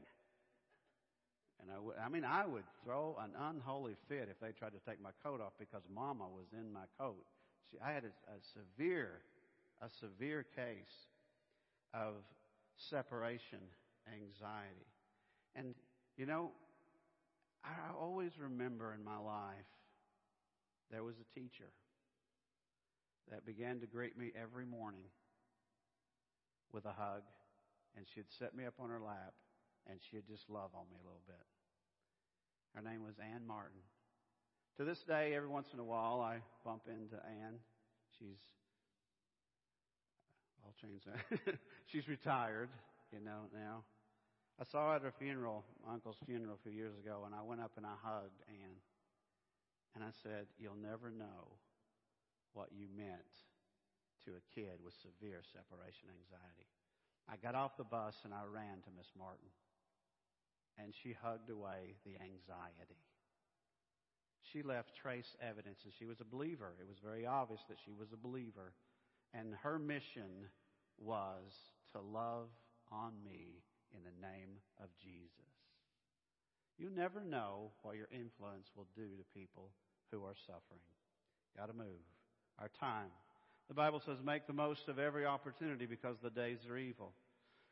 and 1.62 1.70
I, 1.72 1.76
w- 1.76 1.94
I 2.04 2.10
mean, 2.10 2.26
I 2.26 2.46
would 2.46 2.64
throw 2.84 3.16
an 3.24 3.32
unholy 3.40 3.96
fit 4.10 4.28
if 4.32 4.40
they 4.40 4.52
tried 4.52 4.74
to 4.74 4.82
take 4.90 5.02
my 5.02 5.12
coat 5.24 5.42
off 5.42 5.54
because 5.60 5.84
Mama 5.94 6.26
was 6.28 6.48
in 6.54 6.74
my 6.74 6.86
coat. 7.00 7.24
See, 7.72 7.78
I 7.84 7.92
had 7.92 8.04
a, 8.04 8.08
a 8.08 8.38
severe, 8.54 9.22
a 9.82 9.90
severe 10.00 10.46
case 10.56 11.06
of 11.94 12.16
separation 12.90 13.60
anxiety. 14.08 14.90
And, 15.56 15.76
you 16.18 16.26
know, 16.26 16.52
I 17.64 17.94
always 18.00 18.32
remember 18.40 18.94
in 18.94 19.04
my 19.04 19.18
life 19.18 19.70
there 20.90 21.04
was 21.04 21.16
a 21.22 21.40
teacher 21.40 21.70
that 23.30 23.46
began 23.46 23.80
to 23.80 23.88
greet 23.88 24.18
me 24.18 24.32
every 24.40 24.66
morning 24.66 25.06
with 26.74 26.86
a 26.86 26.94
hug, 26.94 27.22
and 27.96 28.06
she'd 28.14 28.30
set 28.40 28.56
me 28.56 28.66
up 28.66 28.76
on 28.80 28.90
her 28.90 29.00
lap, 29.00 29.34
and 29.90 30.00
she'd 30.10 30.28
just 30.28 30.50
love 30.50 30.72
on 30.74 30.86
me 30.90 30.98
a 31.02 31.06
little 31.06 31.24
bit. 31.28 31.46
Her 32.76 32.82
name 32.82 33.04
was 33.04 33.16
Ann 33.20 33.46
Martin. 33.46 33.80
To 34.78 34.86
this 34.86 35.00
day, 35.04 35.34
every 35.36 35.50
once 35.50 35.68
in 35.74 35.80
a 35.80 35.84
while, 35.84 36.22
I 36.22 36.40
bump 36.64 36.84
into 36.88 37.16
Ann. 37.26 37.60
She's, 38.18 38.40
I'll 40.64 40.74
change 40.82 41.02
that. 41.06 41.56
She's 41.92 42.08
retired, 42.08 42.70
you 43.12 43.20
know, 43.20 43.52
now. 43.54 43.84
I 44.60 44.64
saw 44.72 44.90
her 44.90 44.96
at 44.98 45.02
her 45.02 45.14
funeral, 45.18 45.66
my 45.86 45.94
uncle's 45.94 46.18
funeral 46.26 46.54
a 46.54 46.64
few 46.70 46.78
years 46.78 46.94
ago, 47.04 47.24
and 47.26 47.34
I 47.34 47.42
went 47.42 47.62
up 47.62 47.72
and 47.78 47.86
I 47.86 47.96
hugged 48.02 48.42
Ann. 48.48 48.76
And 49.96 50.04
I 50.04 50.12
said, 50.24 50.46
You'll 50.58 50.80
never 50.80 51.10
know 51.10 51.58
what 52.54 52.70
you 52.72 52.88
meant 52.92 53.34
to 54.26 54.38
a 54.38 54.46
kid 54.54 54.78
with 54.84 54.94
severe 55.02 55.42
separation 55.42 56.12
anxiety. 56.12 56.70
I 57.30 57.38
got 57.38 57.56
off 57.56 57.78
the 57.78 57.88
bus 57.88 58.16
and 58.24 58.34
I 58.34 58.44
ran 58.46 58.82
to 58.86 58.92
Miss 58.98 59.10
Martin 59.18 59.50
and 60.78 60.94
she 61.04 61.14
hugged 61.14 61.50
away 61.50 61.96
the 62.06 62.16
anxiety. 62.22 63.02
She 64.52 64.64
left 64.64 64.96
trace 64.96 65.36
evidence, 65.40 65.80
and 65.84 65.94
she 65.98 66.06
was 66.06 66.20
a 66.20 66.26
believer. 66.26 66.74
It 66.80 66.88
was 66.88 66.98
very 67.04 67.26
obvious 67.26 67.62
that 67.70 67.78
she 67.86 67.94
was 67.94 68.12
a 68.12 68.18
believer. 68.18 68.74
And 69.34 69.54
her 69.64 69.80
mission 69.80 70.50
was 70.98 71.56
to 71.94 72.02
love 72.02 72.50
on 72.92 73.14
me 73.24 73.64
in 73.96 74.04
the 74.04 74.28
name 74.28 74.60
of 74.82 74.90
Jesus. 75.02 75.32
You 76.78 76.90
never 76.90 77.24
know 77.24 77.72
what 77.84 77.96
your 77.96 78.10
influence 78.12 78.68
will 78.76 78.88
do 78.96 79.16
to 79.16 79.40
people 79.40 79.72
who 80.12 80.24
are 80.26 80.36
suffering. 80.48 80.84
Got 81.56 81.68
to 81.68 81.74
move. 81.74 82.04
Our 82.60 82.70
time. 82.80 83.08
The 83.68 83.74
Bible 83.74 84.02
says, 84.06 84.18
make 84.24 84.48
the 84.48 84.54
most 84.54 84.88
of 84.88 85.00
every 85.00 85.26
opportunity 85.26 85.86
because 85.86 86.18
the 86.22 86.30
days 86.30 86.58
are 86.70 86.78
evil. 86.78 87.12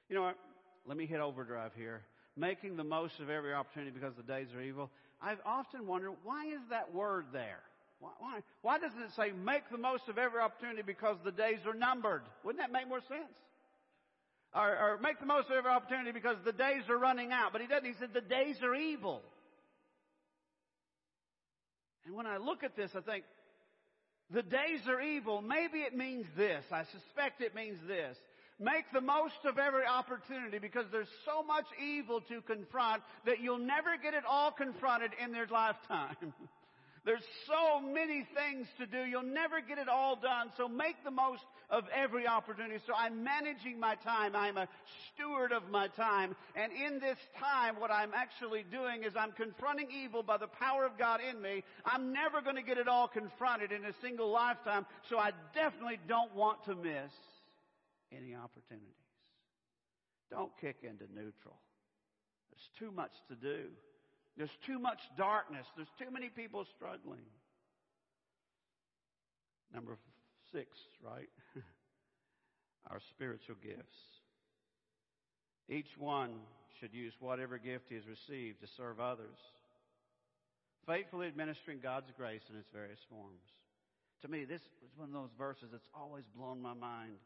You 0.08 0.16
know 0.16 0.24
what? 0.24 0.38
Let 0.88 0.98
me 0.98 1.06
hit 1.06 1.20
overdrive 1.20 1.72
here 1.76 2.02
making 2.40 2.78
the 2.78 2.84
most 2.84 3.20
of 3.20 3.30
every 3.30 3.54
opportunity 3.54 3.92
because 3.92 4.16
the 4.16 4.24
days 4.24 4.48
are 4.56 4.62
evil, 4.62 4.90
I've 5.22 5.40
often 5.46 5.86
wondered 5.86 6.14
why 6.24 6.46
is 6.46 6.62
that 6.70 6.94
word 6.94 7.26
there? 7.34 7.60
Why, 8.00 8.12
why, 8.20 8.40
why 8.62 8.80
doesn't 8.80 9.02
it 9.02 9.12
say 9.16 9.32
make 9.32 9.70
the 9.70 9.78
most 9.78 10.08
of 10.08 10.18
every 10.18 10.40
opportunity 10.40 10.82
because 10.82 11.18
the 11.24 11.32
days 11.32 11.60
are 11.66 11.74
numbered? 11.74 12.24
Wouldn't 12.44 12.64
that 12.64 12.72
make 12.72 12.88
more 12.88 13.02
sense? 13.02 13.36
Or, 14.56 14.70
or 14.70 15.00
make 15.02 15.20
the 15.20 15.26
most 15.26 15.50
of 15.50 15.58
every 15.58 15.70
opportunity 15.70 16.12
because 16.12 16.38
the 16.44 16.54
days 16.54 16.84
are 16.90 16.98
running 16.98 17.32
out. 17.32 17.52
But 17.52 17.62
he 17.62 17.68
doesn't. 17.68 17.86
He 17.86 17.94
said 18.00 18.14
the 18.14 18.22
days 18.22 18.56
are 18.64 18.74
evil. 18.74 19.22
And 22.06 22.16
when 22.16 22.26
I 22.26 22.38
look 22.38 22.64
at 22.64 22.76
this, 22.76 22.92
I 22.96 23.02
think, 23.02 23.26
the 24.32 24.44
days 24.44 24.82
are 24.88 25.02
evil. 25.02 25.42
Maybe 25.42 25.80
it 25.80 25.96
means 25.96 26.26
this. 26.38 26.64
I 26.72 26.84
suspect 26.86 27.42
it 27.42 27.56
means 27.56 27.80
this. 27.88 28.18
Make 28.60 28.92
the 28.94 29.02
most 29.02 29.46
of 29.46 29.58
every 29.58 29.86
opportunity 29.86 30.60
because 30.60 30.86
there's 30.92 31.08
so 31.26 31.42
much 31.44 31.66
evil 31.82 32.22
to 32.22 32.42
confront 32.42 33.02
that 33.26 33.40
you'll 33.40 33.58
never 33.58 33.96
get 34.02 34.14
it 34.14 34.24
all 34.30 34.52
confronted 34.52 35.12
in 35.24 35.32
their 35.32 35.48
lifetime. 35.48 36.16
There's 37.10 37.26
so 37.48 37.82
many 37.82 38.24
things 38.36 38.68
to 38.78 38.86
do. 38.86 39.00
You'll 39.00 39.24
never 39.24 39.62
get 39.62 39.80
it 39.80 39.90
all 39.90 40.16
done. 40.16 40.52
So 40.58 40.68
make 40.68 41.04
the 41.04 41.10
most 41.10 41.42
of 41.72 41.86
every 41.92 42.28
opportunity. 42.28 42.80
So 42.86 42.94
I'm 42.96 43.24
managing 43.24 43.80
my 43.80 43.96
time. 43.96 44.36
I'm 44.36 44.58
a 44.58 44.68
steward 45.08 45.52
of 45.52 45.68
my 45.72 45.88
time. 45.88 46.36
And 46.56 46.72
in 46.72 47.00
this 47.00 47.18
time, 47.40 47.80
what 47.80 47.90
I'm 47.90 48.12
actually 48.14 48.64
doing 48.70 49.06
is 49.06 49.14
I'm 49.16 49.32
confronting 49.32 49.88
evil 49.92 50.22
by 50.22 50.38
the 50.38 50.46
power 50.46 50.86
of 50.86 51.00
God 51.00 51.20
in 51.20 51.42
me. 51.42 51.64
I'm 51.84 52.14
never 52.14 52.44
going 52.44 52.58
to 52.58 52.62
get 52.62 52.78
it 52.78 52.88
all 52.88 53.08
confronted 53.08 53.72
in 53.72 53.86
a 53.86 53.94
single 54.04 54.30
lifetime. 54.30 54.86
So 55.10 55.18
I 55.18 55.32
definitely 55.56 55.98
don't 56.08 56.36
want 56.36 56.64
to 56.66 56.76
miss 56.76 57.12
any 58.16 58.36
opportunities. 58.36 58.94
Don't 60.30 60.52
kick 60.62 60.84
into 60.84 61.06
neutral. 61.12 61.58
There's 62.52 62.70
too 62.78 62.96
much 62.96 63.14
to 63.30 63.36
do. 63.36 63.70
There's 64.38 64.50
too 64.66 64.80
much 64.80 65.00
darkness. 65.18 65.66
There's 65.76 65.92
too 66.00 66.12
many 66.12 66.30
people 66.30 66.66
struggling. 66.76 67.26
Number 69.74 69.98
six, 70.52 70.68
right? 71.04 71.30
Our 72.90 73.00
spiritual 73.16 73.56
gifts. 73.62 74.00
Each 75.68 75.90
one 75.98 76.32
should 76.80 76.94
use 76.94 77.14
whatever 77.20 77.58
gift 77.58 77.86
he 77.90 77.96
has 77.96 78.06
received 78.08 78.62
to 78.62 78.68
serve 78.78 79.00
others, 79.00 79.38
faithfully 80.88 81.28
administering 81.28 81.80
God's 81.84 82.10
grace 82.18 82.42
in 82.50 82.58
its 82.58 82.70
various 82.74 83.00
forms. 83.10 83.44
To 84.24 84.28
me, 84.28 84.46
this 84.46 84.62
is 84.62 84.92
one 84.98 85.10
of 85.10 85.14
those 85.14 85.36
verses 85.38 85.70
that's 85.72 85.88
always 85.94 86.24
blown 86.36 86.62
my 86.62 86.74
mind. 86.74 87.20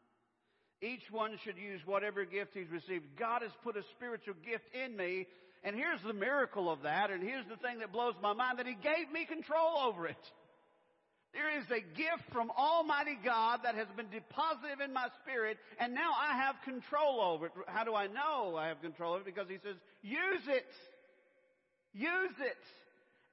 Each 0.82 1.02
one 1.10 1.38
should 1.44 1.56
use 1.56 1.80
whatever 1.86 2.24
gift 2.24 2.50
he's 2.54 2.70
received. 2.70 3.16
God 3.18 3.42
has 3.42 3.50
put 3.62 3.76
a 3.76 3.82
spiritual 3.96 4.34
gift 4.44 4.64
in 4.74 4.96
me, 4.96 5.26
and 5.64 5.74
here's 5.74 6.02
the 6.06 6.12
miracle 6.12 6.70
of 6.70 6.82
that, 6.82 7.10
and 7.10 7.22
here's 7.22 7.46
the 7.48 7.56
thing 7.56 7.78
that 7.80 7.90
blows 7.90 8.14
my 8.22 8.34
mind 8.34 8.58
that 8.58 8.66
he 8.66 8.74
gave 8.74 9.10
me 9.12 9.24
control 9.24 9.78
over 9.78 10.06
it. 10.06 10.24
There 11.32 11.58
is 11.58 11.64
a 11.70 11.80
gift 11.80 12.30
from 12.32 12.52
Almighty 12.52 13.18
God 13.24 13.60
that 13.64 13.74
has 13.74 13.88
been 13.96 14.08
deposited 14.08 14.84
in 14.84 14.92
my 14.92 15.08
spirit, 15.22 15.58
and 15.80 15.92
now 15.92 16.12
I 16.16 16.36
have 16.36 16.54
control 16.64 17.20
over 17.20 17.46
it. 17.46 17.52
How 17.66 17.82
do 17.82 17.94
I 17.94 18.06
know 18.06 18.54
I 18.56 18.68
have 18.68 18.80
control 18.80 19.14
over 19.14 19.22
it? 19.22 19.34
Because 19.34 19.48
He 19.48 19.58
says, 19.64 19.74
use 20.02 20.46
it. 20.46 20.70
Use 21.92 22.36
it. 22.38 22.62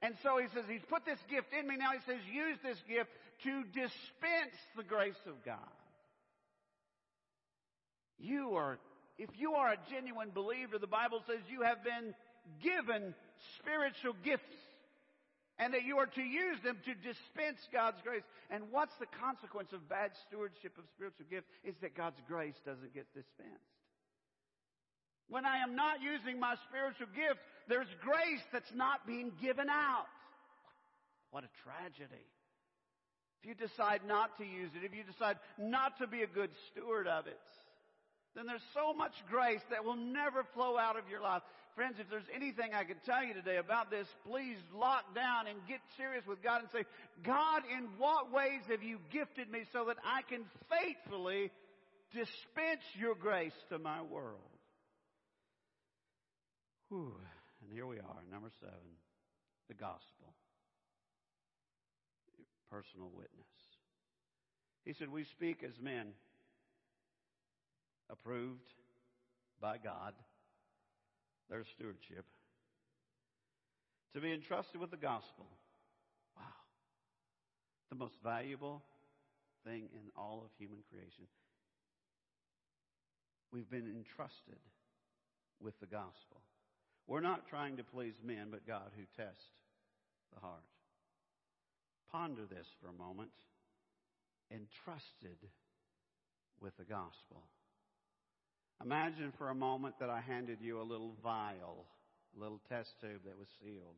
And 0.02 0.14
so 0.24 0.38
He 0.38 0.48
says, 0.52 0.64
He's 0.68 0.82
put 0.90 1.04
this 1.04 1.20
gift 1.30 1.54
in 1.56 1.68
me. 1.68 1.76
Now 1.76 1.92
He 1.92 2.00
says, 2.04 2.18
use 2.26 2.58
this 2.64 2.78
gift 2.88 3.10
to 3.44 3.62
dispense 3.70 4.58
the 4.76 4.82
grace 4.82 5.20
of 5.28 5.44
God. 5.44 5.58
You 8.18 8.54
are, 8.54 8.78
if 9.18 9.30
you 9.38 9.54
are 9.54 9.72
a 9.72 9.78
genuine 9.90 10.30
believer, 10.34 10.78
the 10.78 10.86
Bible 10.86 11.22
says 11.26 11.38
you 11.48 11.62
have 11.62 11.84
been 11.84 12.14
given 12.62 13.14
spiritual 13.58 14.14
gifts 14.24 14.56
and 15.58 15.74
that 15.74 15.84
you 15.84 15.98
are 15.98 16.06
to 16.06 16.22
use 16.22 16.58
them 16.64 16.78
to 16.84 16.94
dispense 16.94 17.60
God's 17.72 18.00
grace. 18.02 18.24
And 18.50 18.64
what's 18.70 18.94
the 18.98 19.06
consequence 19.20 19.72
of 19.72 19.88
bad 19.88 20.10
stewardship 20.26 20.76
of 20.78 20.84
spiritual 20.96 21.26
gift 21.30 21.46
is 21.62 21.74
that 21.82 21.96
God's 21.96 22.18
grace 22.26 22.56
doesn't 22.64 22.94
get 22.94 23.06
dispensed. 23.14 23.72
When 25.28 25.46
I 25.46 25.58
am 25.58 25.76
not 25.76 26.02
using 26.02 26.40
my 26.40 26.56
spiritual 26.68 27.06
gift, 27.14 27.40
there's 27.68 27.88
grace 28.02 28.42
that's 28.52 28.72
not 28.74 29.06
being 29.06 29.32
given 29.40 29.68
out. 29.68 30.10
What 31.30 31.44
a 31.44 31.52
tragedy. 31.62 32.26
If 33.40 33.48
you 33.48 33.54
decide 33.54 34.00
not 34.06 34.36
to 34.38 34.44
use 34.44 34.70
it, 34.76 34.84
if 34.84 34.94
you 34.94 35.04
decide 35.04 35.36
not 35.58 35.98
to 35.98 36.06
be 36.06 36.22
a 36.22 36.26
good 36.26 36.50
steward 36.70 37.08
of 37.08 37.26
it, 37.26 37.40
then 38.34 38.46
there's 38.46 38.64
so 38.72 38.94
much 38.94 39.12
grace 39.30 39.60
that 39.70 39.84
will 39.84 39.96
never 39.96 40.44
flow 40.54 40.78
out 40.78 40.98
of 40.98 41.08
your 41.10 41.20
life. 41.20 41.42
Friends, 41.74 41.96
if 41.98 42.08
there's 42.10 42.28
anything 42.34 42.72
I 42.74 42.84
could 42.84 43.02
tell 43.04 43.24
you 43.24 43.34
today 43.34 43.56
about 43.56 43.90
this, 43.90 44.06
please 44.26 44.56
lock 44.74 45.14
down 45.14 45.46
and 45.46 45.58
get 45.68 45.80
serious 45.96 46.24
with 46.26 46.42
God 46.42 46.60
and 46.60 46.70
say, 46.70 46.84
God, 47.22 47.62
in 47.76 47.88
what 47.98 48.32
ways 48.32 48.62
have 48.68 48.82
you 48.82 48.98
gifted 49.10 49.50
me 49.50 49.64
so 49.72 49.84
that 49.86 49.96
I 50.04 50.22
can 50.22 50.44
faithfully 50.68 51.50
dispense 52.12 52.84
your 52.98 53.14
grace 53.14 53.56
to 53.70 53.78
my 53.78 54.02
world? 54.02 54.40
Whew. 56.88 57.14
And 57.62 57.72
here 57.72 57.86
we 57.86 57.96
are, 57.96 58.20
number 58.30 58.50
seven, 58.60 58.96
the 59.68 59.74
gospel. 59.74 60.34
Personal 62.70 63.10
witness. 63.14 63.46
He 64.84 64.94
said, 64.94 65.10
We 65.10 65.24
speak 65.24 65.62
as 65.62 65.78
men 65.80 66.12
approved 68.10 68.74
by 69.60 69.78
God, 69.78 70.14
their 71.48 71.64
stewardship, 71.64 72.24
to 74.14 74.20
be 74.20 74.32
entrusted 74.32 74.80
with 74.80 74.90
the 74.90 74.96
gospel. 74.96 75.46
Wow. 76.36 76.42
The 77.90 77.96
most 77.96 78.14
valuable 78.22 78.82
thing 79.64 79.88
in 79.94 80.10
all 80.16 80.42
of 80.44 80.50
human 80.58 80.82
creation. 80.90 81.24
We've 83.52 83.70
been 83.70 83.86
entrusted 83.86 84.58
with 85.60 85.78
the 85.80 85.86
gospel. 85.86 86.40
We're 87.06 87.20
not 87.20 87.48
trying 87.48 87.76
to 87.76 87.84
please 87.84 88.14
men, 88.24 88.48
but 88.50 88.66
God 88.66 88.90
who 88.96 89.04
tests 89.16 89.44
the 90.34 90.40
heart. 90.40 90.64
Ponder 92.10 92.42
this 92.48 92.66
for 92.80 92.88
a 92.88 92.92
moment. 92.92 93.30
Entrusted 94.50 95.38
with 96.60 96.76
the 96.76 96.84
gospel. 96.84 97.42
Imagine 98.84 99.32
for 99.38 99.50
a 99.50 99.54
moment 99.54 99.94
that 100.00 100.10
I 100.10 100.20
handed 100.20 100.58
you 100.60 100.80
a 100.80 100.82
little 100.82 101.14
vial, 101.22 101.86
a 102.36 102.40
little 102.40 102.60
test 102.68 102.90
tube 103.00 103.22
that 103.24 103.38
was 103.38 103.48
sealed. 103.62 103.96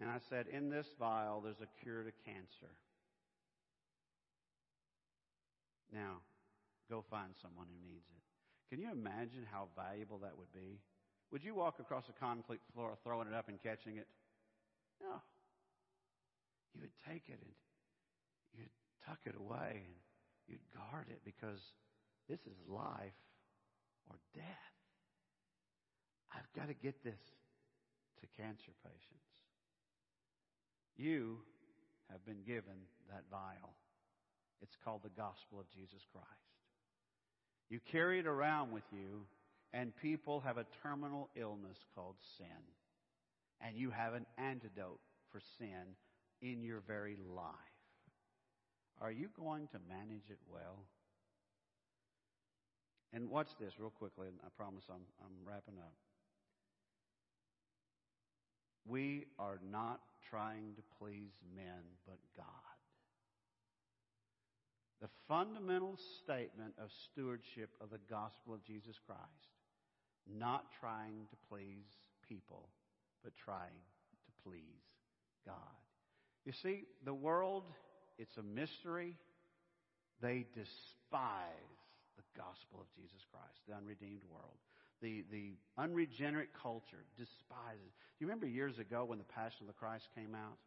And 0.00 0.08
I 0.08 0.18
said, 0.30 0.46
in 0.50 0.70
this 0.70 0.86
vial, 0.98 1.42
there's 1.42 1.60
a 1.60 1.68
cure 1.82 2.02
to 2.02 2.12
cancer. 2.24 2.72
Now, 5.92 6.24
go 6.88 7.04
find 7.10 7.34
someone 7.42 7.66
who 7.68 7.86
needs 7.86 8.06
it. 8.16 8.22
Can 8.70 8.80
you 8.80 8.90
imagine 8.90 9.44
how 9.50 9.68
valuable 9.76 10.18
that 10.18 10.38
would 10.38 10.52
be? 10.54 10.80
Would 11.32 11.44
you 11.44 11.54
walk 11.54 11.78
across 11.78 12.04
a 12.08 12.18
concrete 12.18 12.60
floor 12.72 12.96
throwing 13.04 13.28
it 13.28 13.34
up 13.34 13.48
and 13.48 13.62
catching 13.62 13.98
it? 13.98 14.06
No. 15.02 15.20
You 16.74 16.80
would 16.80 16.96
take 17.06 17.24
it 17.28 17.38
and 17.42 17.52
you'd 18.56 18.70
tuck 19.04 19.18
it 19.26 19.34
away 19.38 19.82
and 19.84 19.94
you'd 20.48 20.64
guard 20.72 21.06
it 21.10 21.20
because 21.24 21.60
this 22.28 22.40
is 22.40 22.56
life 22.68 23.12
or 24.08 24.16
death. 24.34 24.74
I've 26.32 26.50
got 26.54 26.68
to 26.68 26.74
get 26.74 27.02
this 27.04 27.20
to 28.20 28.42
cancer 28.42 28.72
patients. 28.84 29.30
You 30.96 31.38
have 32.10 32.24
been 32.24 32.42
given 32.46 32.86
that 33.08 33.24
vial. 33.30 33.74
It's 34.62 34.76
called 34.84 35.02
the 35.02 35.10
gospel 35.10 35.58
of 35.58 35.70
Jesus 35.70 36.02
Christ. 36.12 36.28
You 37.68 37.80
carry 37.90 38.18
it 38.18 38.26
around 38.26 38.72
with 38.72 38.84
you, 38.92 39.26
and 39.72 39.96
people 40.02 40.40
have 40.40 40.58
a 40.58 40.66
terminal 40.82 41.30
illness 41.36 41.78
called 41.94 42.16
sin. 42.36 42.46
And 43.60 43.76
you 43.76 43.90
have 43.90 44.14
an 44.14 44.26
antidote 44.38 45.00
for 45.30 45.40
sin 45.58 45.96
in 46.42 46.62
your 46.62 46.82
very 46.86 47.16
life. 47.34 47.54
Are 49.00 49.12
you 49.12 49.28
going 49.38 49.68
to 49.68 49.78
manage 49.88 50.28
it 50.28 50.38
well? 50.50 50.84
And 53.12 53.28
watch 53.28 53.48
this 53.58 53.72
real 53.78 53.90
quickly, 53.90 54.28
and 54.28 54.36
I 54.44 54.48
promise 54.56 54.84
I'm, 54.88 55.02
I'm 55.20 55.34
wrapping 55.44 55.78
up. 55.78 55.94
We 58.86 59.26
are 59.38 59.58
not 59.70 60.00
trying 60.30 60.74
to 60.76 60.82
please 60.98 61.32
men, 61.54 61.82
but 62.06 62.18
God. 62.36 62.46
The 65.00 65.08
fundamental 65.26 65.98
statement 66.22 66.74
of 66.78 66.90
stewardship 67.10 67.70
of 67.80 67.90
the 67.90 68.00
gospel 68.08 68.54
of 68.54 68.64
Jesus 68.64 68.96
Christ 69.06 69.50
not 70.38 70.66
trying 70.78 71.26
to 71.30 71.36
please 71.48 71.86
people, 72.28 72.68
but 73.24 73.32
trying 73.36 73.80
to 74.24 74.48
please 74.48 74.82
God. 75.46 75.56
You 76.44 76.52
see, 76.52 76.84
the 77.04 77.14
world, 77.14 77.64
it's 78.18 78.36
a 78.36 78.42
mystery. 78.42 79.16
They 80.20 80.46
despise 80.54 81.79
the 82.20 82.36
gospel 82.36 82.84
of 82.84 82.88
Jesus 82.92 83.24
Christ, 83.32 83.56
the 83.64 83.74
unredeemed 83.74 84.24
world. 84.28 84.60
The, 85.00 85.24
the 85.32 85.56
unregenerate 85.80 86.52
culture 86.52 87.08
despises. 87.16 87.88
Do 87.88 88.18
you 88.20 88.26
remember 88.28 88.46
years 88.46 88.76
ago 88.78 89.08
when 89.08 89.16
the 89.16 89.24
Passion 89.32 89.64
of 89.64 89.66
the 89.68 89.78
Christ 89.80 90.04
came 90.14 90.36
out? 90.36 90.60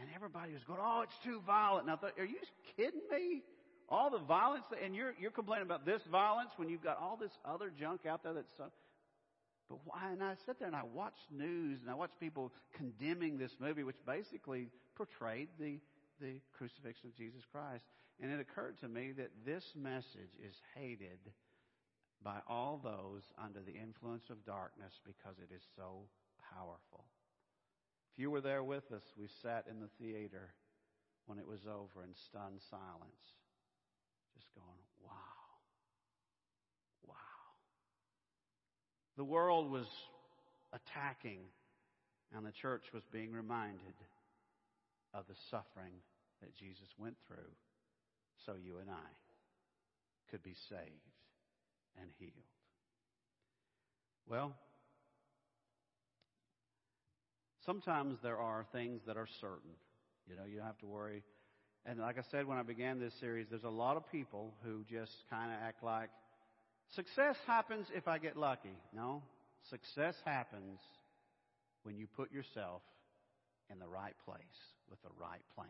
And 0.00 0.08
everybody 0.14 0.52
was 0.52 0.64
going, 0.64 0.80
oh, 0.82 1.02
it's 1.04 1.18
too 1.24 1.40
violent. 1.44 1.84
And 1.84 1.92
I 1.92 1.96
thought, 1.96 2.16
are 2.18 2.24
you 2.24 2.40
kidding 2.76 3.04
me? 3.12 3.42
All 3.88 4.10
the 4.10 4.18
violence, 4.18 4.64
and 4.82 4.96
you're, 4.96 5.14
you're 5.20 5.30
complaining 5.30 5.66
about 5.66 5.86
this 5.86 6.02
violence 6.10 6.50
when 6.56 6.68
you've 6.68 6.82
got 6.82 6.98
all 6.98 7.16
this 7.16 7.30
other 7.44 7.70
junk 7.78 8.04
out 8.04 8.24
there 8.24 8.32
that's 8.32 8.52
so. 8.56 8.64
But 9.68 9.78
why? 9.84 10.10
And 10.12 10.22
I 10.22 10.34
sit 10.46 10.58
there 10.58 10.68
and 10.68 10.76
I 10.76 10.82
watched 10.94 11.30
news 11.30 11.80
and 11.82 11.90
I 11.90 11.94
watched 11.94 12.18
people 12.18 12.52
condemning 12.76 13.38
this 13.38 13.52
movie, 13.60 13.82
which 13.82 13.96
basically 14.06 14.68
portrayed 14.96 15.48
the, 15.58 15.78
the 16.20 16.40
crucifixion 16.56 17.08
of 17.08 17.16
Jesus 17.16 17.42
Christ. 17.50 17.84
And 18.20 18.32
it 18.32 18.40
occurred 18.40 18.78
to 18.80 18.88
me 18.88 19.12
that 19.12 19.30
this 19.44 19.64
message 19.74 20.32
is 20.42 20.54
hated 20.74 21.20
by 22.22 22.38
all 22.48 22.80
those 22.82 23.22
under 23.42 23.60
the 23.60 23.74
influence 23.74 24.24
of 24.30 24.44
darkness 24.44 24.92
because 25.04 25.36
it 25.38 25.54
is 25.54 25.62
so 25.76 26.08
powerful. 26.54 27.04
If 28.12 28.18
you 28.18 28.30
were 28.30 28.40
there 28.40 28.64
with 28.64 28.90
us, 28.92 29.02
we 29.18 29.28
sat 29.42 29.66
in 29.70 29.80
the 29.80 29.90
theater 30.00 30.54
when 31.26 31.38
it 31.38 31.46
was 31.46 31.60
over 31.66 32.02
in 32.02 32.14
stunned 32.28 32.60
silence, 32.70 33.22
just 34.34 34.46
going, 34.54 34.80
wow. 35.04 35.12
Wow. 37.06 37.14
The 39.18 39.24
world 39.24 39.70
was 39.70 39.86
attacking, 40.72 41.40
and 42.34 42.46
the 42.46 42.52
church 42.52 42.84
was 42.94 43.02
being 43.12 43.32
reminded 43.32 43.94
of 45.12 45.26
the 45.28 45.36
suffering 45.50 45.92
that 46.40 46.54
Jesus 46.54 46.88
went 46.98 47.16
through 47.26 47.52
so 48.46 48.54
you 48.62 48.78
and 48.78 48.88
I 48.88 49.10
could 50.30 50.42
be 50.42 50.54
saved 50.68 50.80
and 52.00 52.08
healed. 52.18 52.32
Well, 54.28 54.54
sometimes 57.64 58.18
there 58.22 58.38
are 58.38 58.64
things 58.72 59.02
that 59.06 59.16
are 59.16 59.28
certain. 59.40 59.70
You 60.28 60.36
know, 60.36 60.42
you 60.48 60.56
don't 60.56 60.66
have 60.66 60.78
to 60.78 60.86
worry. 60.86 61.22
And 61.84 62.00
like 62.00 62.18
I 62.18 62.22
said 62.30 62.46
when 62.46 62.58
I 62.58 62.62
began 62.62 62.98
this 62.98 63.14
series, 63.20 63.46
there's 63.50 63.64
a 63.64 63.68
lot 63.68 63.96
of 63.96 64.10
people 64.10 64.52
who 64.64 64.84
just 64.90 65.12
kind 65.30 65.52
of 65.52 65.58
act 65.62 65.84
like 65.84 66.10
success 66.94 67.36
happens 67.46 67.86
if 67.94 68.08
I 68.08 68.18
get 68.18 68.36
lucky. 68.36 68.76
No, 68.92 69.22
success 69.70 70.16
happens 70.24 70.80
when 71.84 71.96
you 71.96 72.06
put 72.16 72.32
yourself 72.32 72.82
in 73.70 73.78
the 73.78 73.86
right 73.86 74.14
place 74.24 74.40
with 74.90 75.00
the 75.02 75.10
right 75.20 75.42
plan. 75.54 75.68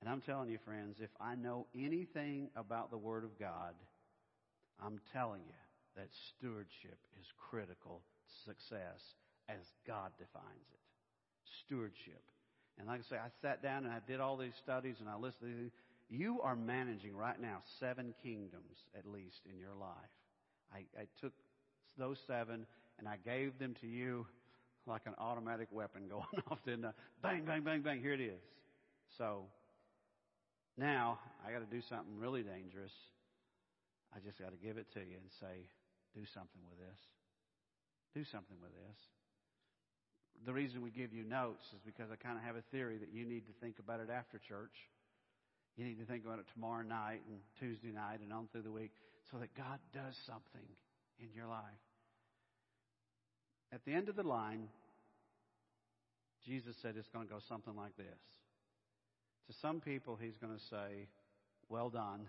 And 0.00 0.10
I'm 0.10 0.20
telling 0.20 0.50
you, 0.50 0.58
friends, 0.64 0.96
if 1.00 1.10
I 1.20 1.34
know 1.34 1.66
anything 1.74 2.50
about 2.54 2.90
the 2.90 2.98
Word 2.98 3.24
of 3.24 3.38
God, 3.38 3.74
I'm 4.80 5.00
telling 5.12 5.40
you 5.46 5.54
that 5.96 6.08
stewardship 6.36 6.98
is 7.18 7.26
critical 7.50 8.02
to 8.26 8.50
success 8.50 9.00
as 9.48 9.64
God 9.86 10.10
defines 10.18 10.68
it. 10.72 10.80
Stewardship. 11.64 12.22
And 12.78 12.88
like 12.88 13.00
I 13.00 13.08
say, 13.08 13.16
I 13.16 13.28
sat 13.40 13.62
down 13.62 13.84
and 13.84 13.92
I 13.92 14.00
did 14.06 14.20
all 14.20 14.36
these 14.36 14.56
studies 14.62 14.96
and 15.00 15.08
I 15.08 15.16
listened. 15.16 15.70
You 16.10 16.40
are 16.42 16.54
managing 16.54 17.16
right 17.16 17.40
now 17.40 17.62
seven 17.80 18.14
kingdoms 18.22 18.76
at 18.96 19.06
least 19.06 19.40
in 19.50 19.58
your 19.58 19.74
life. 19.74 20.12
I, 20.72 20.78
I 21.00 21.06
took 21.20 21.32
those 21.98 22.18
seven 22.26 22.66
and 22.98 23.08
I 23.08 23.16
gave 23.24 23.58
them 23.58 23.74
to 23.80 23.86
you 23.86 24.26
like 24.86 25.02
an 25.06 25.14
automatic 25.18 25.68
weapon 25.72 26.02
going 26.08 26.42
off. 26.50 26.58
Then 26.66 26.86
bang, 27.22 27.44
bang, 27.44 27.62
bang, 27.62 27.80
bang. 27.80 28.00
Here 28.00 28.12
it 28.12 28.20
is. 28.20 28.40
So 29.16 29.44
now 30.76 31.18
I 31.46 31.52
got 31.52 31.60
to 31.60 31.70
do 31.70 31.82
something 31.88 32.18
really 32.18 32.42
dangerous. 32.42 32.92
I 34.14 34.20
just 34.20 34.38
got 34.38 34.52
to 34.52 34.60
give 34.60 34.76
it 34.76 34.86
to 34.94 35.00
you 35.00 35.16
and 35.16 35.30
say, 35.40 35.68
do 36.14 36.24
something 36.32 36.62
with 36.68 36.78
this. 36.78 37.00
Do 38.14 38.24
something 38.24 38.56
with 38.62 38.72
this. 38.72 38.98
The 40.44 40.52
reason 40.52 40.82
we 40.82 40.90
give 40.90 41.12
you 41.12 41.24
notes 41.24 41.64
is 41.72 41.80
because 41.84 42.12
I 42.12 42.16
kind 42.16 42.36
of 42.36 42.44
have 42.44 42.56
a 42.56 42.64
theory 42.70 42.98
that 42.98 43.12
you 43.12 43.24
need 43.24 43.46
to 43.46 43.54
think 43.60 43.78
about 43.78 44.00
it 44.00 44.08
after 44.12 44.38
church. 44.38 44.72
You 45.76 45.84
need 45.84 45.98
to 45.98 46.04
think 46.04 46.24
about 46.24 46.38
it 46.38 46.46
tomorrow 46.52 46.82
night 46.82 47.20
and 47.28 47.40
Tuesday 47.60 47.92
night 47.92 48.20
and 48.22 48.32
on 48.32 48.48
through 48.52 48.62
the 48.62 48.72
week 48.72 48.92
so 49.30 49.38
that 49.38 49.54
God 49.56 49.78
does 49.92 50.16
something 50.26 50.68
in 51.20 51.28
your 51.34 51.46
life. 51.46 51.84
At 53.72 53.84
the 53.84 53.92
end 53.92 54.08
of 54.08 54.16
the 54.16 54.22
line, 54.22 54.68
Jesus 56.44 56.76
said 56.80 56.94
it's 56.96 57.08
going 57.08 57.26
to 57.26 57.32
go 57.32 57.40
something 57.48 57.74
like 57.76 57.96
this. 57.96 58.20
To 59.48 59.52
some 59.60 59.80
people, 59.80 60.18
he's 60.20 60.36
going 60.38 60.54
to 60.54 60.64
say, 60.64 61.08
Well 61.68 61.88
done, 61.88 62.28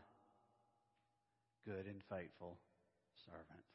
good 1.65 1.85
and 1.85 2.01
faithful 2.09 2.57
servant. 3.25 3.65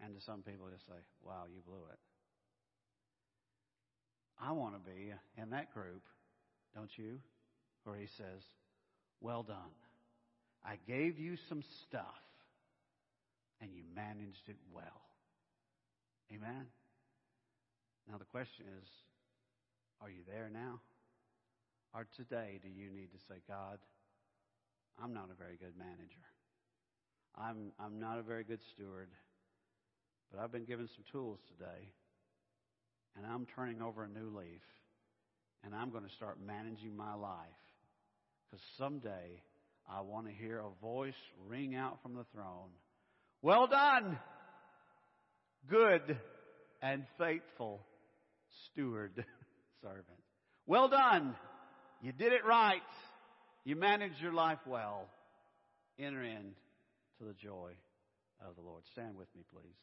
And 0.00 0.14
to 0.14 0.20
some 0.20 0.42
people, 0.42 0.66
he'll 0.68 0.94
say, 0.94 1.00
Wow, 1.22 1.44
you 1.52 1.60
blew 1.66 1.84
it. 1.90 1.98
I 4.40 4.52
want 4.52 4.74
to 4.74 4.90
be 4.90 5.12
in 5.40 5.50
that 5.50 5.72
group, 5.72 6.02
don't 6.74 6.90
you? 6.96 7.18
Where 7.84 7.96
he 7.96 8.06
says, 8.06 8.42
Well 9.20 9.42
done. 9.42 9.74
I 10.64 10.76
gave 10.86 11.18
you 11.18 11.36
some 11.48 11.62
stuff, 11.86 12.20
and 13.60 13.70
you 13.72 13.82
managed 13.94 14.48
it 14.48 14.56
well. 14.72 15.02
Amen? 16.34 16.66
Now, 18.10 18.18
the 18.18 18.24
question 18.24 18.66
is, 18.82 18.88
are 20.00 20.10
you 20.10 20.22
there 20.26 20.50
now? 20.52 20.80
Or 21.94 22.06
today, 22.16 22.60
do 22.62 22.68
you 22.68 22.90
need 22.90 23.10
to 23.12 23.18
say, 23.28 23.40
God, 23.48 23.78
I'm 25.02 25.14
not 25.14 25.30
a 25.32 25.34
very 25.34 25.56
good 25.56 25.76
manager. 25.78 26.26
I'm, 27.36 27.72
I'm 27.78 28.00
not 28.00 28.18
a 28.18 28.22
very 28.22 28.44
good 28.44 28.60
steward, 28.74 29.08
but 30.30 30.40
I've 30.40 30.52
been 30.52 30.64
given 30.64 30.88
some 30.94 31.04
tools 31.12 31.38
today, 31.56 31.88
and 33.16 33.24
I'm 33.24 33.46
turning 33.54 33.80
over 33.80 34.04
a 34.04 34.08
new 34.08 34.36
leaf, 34.36 34.62
and 35.64 35.74
I'm 35.74 35.90
going 35.90 36.04
to 36.04 36.14
start 36.16 36.38
managing 36.44 36.96
my 36.96 37.14
life. 37.14 37.46
Because 38.50 38.64
someday 38.76 39.42
I 39.88 40.00
want 40.00 40.26
to 40.26 40.32
hear 40.32 40.58
a 40.58 40.84
voice 40.84 41.14
ring 41.46 41.74
out 41.74 41.98
from 42.02 42.14
the 42.14 42.24
throne 42.32 42.70
Well 43.42 43.66
done, 43.66 44.18
good 45.68 46.18
and 46.82 47.04
faithful 47.18 47.80
steward, 48.72 49.24
servant. 49.82 50.06
Well 50.66 50.88
done. 50.88 51.34
You 52.00 52.12
did 52.12 52.32
it 52.32 52.44
right. 52.44 52.82
You 53.64 53.76
managed 53.76 54.20
your 54.20 54.32
life 54.32 54.60
well. 54.66 55.08
Enter 55.98 56.22
in 56.22 56.54
to 57.18 57.24
the 57.24 57.34
joy 57.34 57.72
of 58.46 58.54
the 58.54 58.62
Lord. 58.62 58.82
Stand 58.92 59.16
with 59.16 59.28
me, 59.34 59.42
please. 59.52 59.74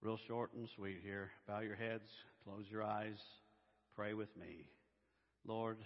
Real 0.00 0.18
short 0.28 0.52
and 0.54 0.68
sweet 0.76 1.00
here. 1.02 1.32
Bow 1.48 1.58
your 1.58 1.74
heads, 1.74 2.08
close 2.44 2.64
your 2.70 2.84
eyes, 2.84 3.18
pray 3.96 4.14
with 4.14 4.28
me. 4.36 4.68
Lord, 5.44 5.78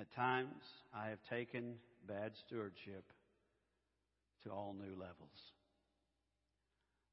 at 0.00 0.12
times 0.16 0.64
I 0.92 1.10
have 1.10 1.20
taken 1.30 1.76
bad 2.06 2.32
stewardship 2.46 3.04
to 4.44 4.50
all 4.50 4.74
new 4.78 4.92
levels. 4.92 5.52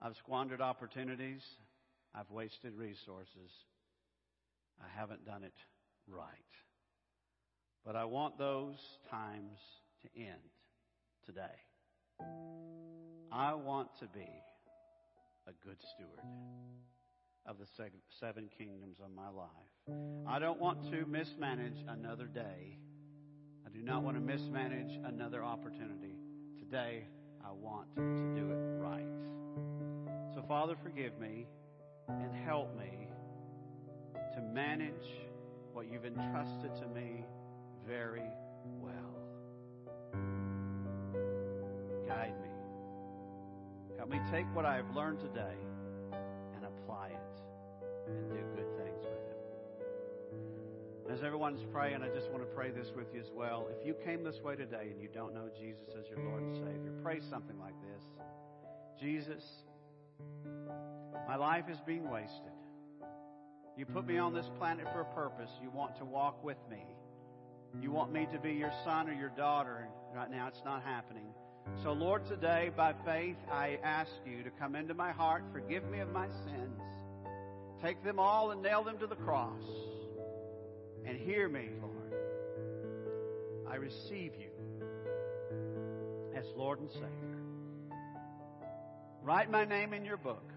I've 0.02 0.16
squandered 0.18 0.62
opportunities. 0.62 1.42
I've 2.14 2.30
wasted 2.30 2.74
resources. 2.76 3.52
I 4.80 5.00
haven't 5.00 5.26
done 5.26 5.44
it 5.44 5.54
right. 6.08 6.28
But 7.86 7.96
I 7.96 8.06
want 8.06 8.38
those 8.38 8.78
times 9.10 9.60
to 10.02 10.22
end 10.22 10.42
today. 11.26 11.42
I 13.32 13.54
want 13.54 13.90
to 14.00 14.08
be 14.08 14.30
a 15.48 15.68
good 15.68 15.78
steward 15.94 16.26
of 17.46 17.58
the 17.58 17.68
seven 18.20 18.50
kingdoms 18.58 18.98
of 19.04 19.12
my 19.12 19.30
life. 19.30 20.28
I 20.28 20.40
don't 20.40 20.60
want 20.60 20.90
to 20.92 21.06
mismanage 21.06 21.84
another 21.88 22.26
day. 22.26 22.78
Do 23.74 23.82
not 23.82 24.04
want 24.04 24.16
to 24.18 24.22
mismanage 24.22 25.00
another 25.04 25.44
opportunity. 25.44 26.16
Today, 26.60 27.06
I 27.44 27.52
want 27.52 27.88
to 27.96 28.36
do 28.36 28.52
it 28.52 28.60
right. 28.80 29.08
So, 30.36 30.44
Father, 30.48 30.76
forgive 30.84 31.20
me 31.20 31.48
and 32.08 32.36
help 32.36 32.78
me 32.78 33.08
to 34.36 34.42
manage 34.42 35.08
what 35.74 35.92
you've 35.92 36.06
entrusted 36.06 36.76
to 36.76 36.88
me 36.88 37.26
very 37.88 38.30
well. 38.80 39.18
Guide 42.08 42.36
me. 42.44 42.50
Help 43.98 44.10
me 44.10 44.20
take 44.32 44.46
what 44.56 44.66
I 44.66 44.76
have 44.76 44.96
learned 44.96 45.20
today 45.20 45.58
and 46.56 46.64
apply 46.64 47.08
it 47.08 47.42
and 48.08 48.30
do 48.30 48.38
good 48.56 48.78
things. 48.78 48.83
As 51.12 51.22
everyone's 51.22 51.64
praying, 51.72 52.02
I 52.02 52.08
just 52.16 52.30
want 52.32 52.44
to 52.44 52.56
pray 52.56 52.72
this 52.72 52.88
with 52.96 53.08
you 53.14 53.20
as 53.20 53.30
well. 53.36 53.68
If 53.78 53.86
you 53.86 53.94
came 54.06 54.24
this 54.24 54.40
way 54.42 54.56
today 54.56 54.88
and 54.92 55.02
you 55.02 55.10
don't 55.14 55.34
know 55.34 55.50
Jesus 55.60 55.90
as 56.00 56.08
your 56.10 56.26
Lord 56.26 56.44
and 56.44 56.56
Savior, 56.56 56.94
pray 57.04 57.20
something 57.30 57.60
like 57.60 57.76
this 57.82 58.04
Jesus, 59.00 59.44
my 61.28 61.36
life 61.36 61.66
is 61.70 61.78
being 61.86 62.10
wasted. 62.10 62.54
You 63.76 63.86
put 63.86 64.08
me 64.08 64.18
on 64.18 64.34
this 64.34 64.50
planet 64.58 64.88
for 64.94 65.02
a 65.02 65.14
purpose. 65.14 65.50
You 65.62 65.72
want 65.72 65.98
to 65.98 66.06
walk 66.06 66.44
with 66.44 66.58
me. 66.70 66.84
You 67.82 67.92
want 67.92 68.14
me 68.14 68.28
to 68.32 68.40
be 68.40 68.54
your 68.54 68.72
son 68.86 69.10
or 69.10 69.14
your 69.14 69.30
daughter. 69.30 69.90
Right 70.16 70.32
now, 70.32 70.48
it's 70.48 70.62
not 70.64 70.84
happening. 70.84 71.26
So, 71.82 71.92
Lord, 71.92 72.26
today, 72.28 72.72
by 72.76 72.94
faith, 73.06 73.38
I 73.52 73.80
ask 73.84 74.12
you 74.26 74.44
to 74.44 74.52
come 74.52 74.76
into 74.76 74.94
my 74.94 75.12
heart, 75.12 75.44
forgive 75.52 75.84
me 75.90 76.00
of 76.00 76.12
my 76.12 76.28
sins. 76.46 76.82
Take 77.82 78.04
them 78.04 78.20
all 78.20 78.52
and 78.52 78.62
nail 78.62 78.84
them 78.84 79.00
to 79.00 79.08
the 79.08 79.16
cross. 79.16 79.64
And 81.06 81.18
hear 81.18 81.50
me, 81.50 81.70
Lord. 81.82 82.14
I 83.70 83.76
receive 83.76 84.34
you 84.38 84.52
as 86.36 86.46
Lord 86.56 86.80
and 86.80 86.90
Savior. 86.92 87.40
Write 89.22 89.50
my 89.50 89.66
name 89.66 89.94
in 89.94 90.06
your 90.06 90.18
book 90.18 90.52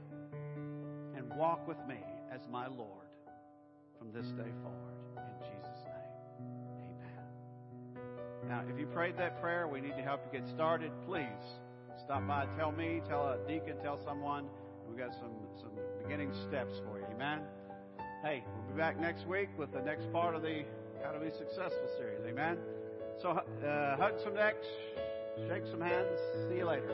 and 1.17 1.33
walk 1.35 1.67
with 1.67 1.79
me 1.89 1.97
as 2.33 2.41
my 2.51 2.67
Lord 2.67 3.07
from 3.99 4.13
this 4.13 4.27
day 4.33 4.51
forward. 4.63 4.97
In 5.17 5.39
Jesus' 5.41 5.85
name, 5.85 6.91
amen. 6.91 8.49
Now, 8.49 8.63
if 8.71 8.79
you 8.79 8.87
prayed 8.87 9.17
that 9.19 9.41
prayer, 9.41 9.67
we 9.67 9.81
need 9.81 9.97
to 9.97 10.03
help 10.03 10.21
you 10.27 10.41
get 10.41 10.49
started. 10.49 10.91
Please 11.07 11.25
stop 12.05 12.27
by, 12.27 12.47
tell 12.59 12.73
me, 12.73 13.01
tell 13.09 13.27
a 13.29 13.39
deacon, 13.49 13.77
tell 13.83 13.99
someone. 14.05 14.47
We've 14.89 14.99
got 14.99 15.15
some, 15.15 15.33
some 15.59 15.73
beginning 16.03 16.33
steps 16.49 16.75
for 16.85 16.99
you. 16.99 17.07
Amen? 17.15 17.41
Hey, 18.27 18.43
we'll 18.67 18.75
be 18.75 18.77
back 18.77 18.99
next 18.99 19.25
week 19.29 19.51
with 19.57 19.71
the 19.71 19.81
next 19.83 20.13
part 20.13 20.35
of 20.35 20.43
the 20.43 20.65
How 21.01 21.13
to 21.13 21.21
Be 21.21 21.31
Successful 21.31 21.89
series. 21.97 22.19
Amen? 22.27 22.59
So, 23.23 23.31
uh, 23.31 23.97
hug 23.97 24.15
some 24.19 24.35
necks, 24.35 24.67
shake 25.49 25.63
some 25.71 25.81
hands. 25.81 26.19
See 26.51 26.57
you 26.57 26.65
later. 26.65 26.91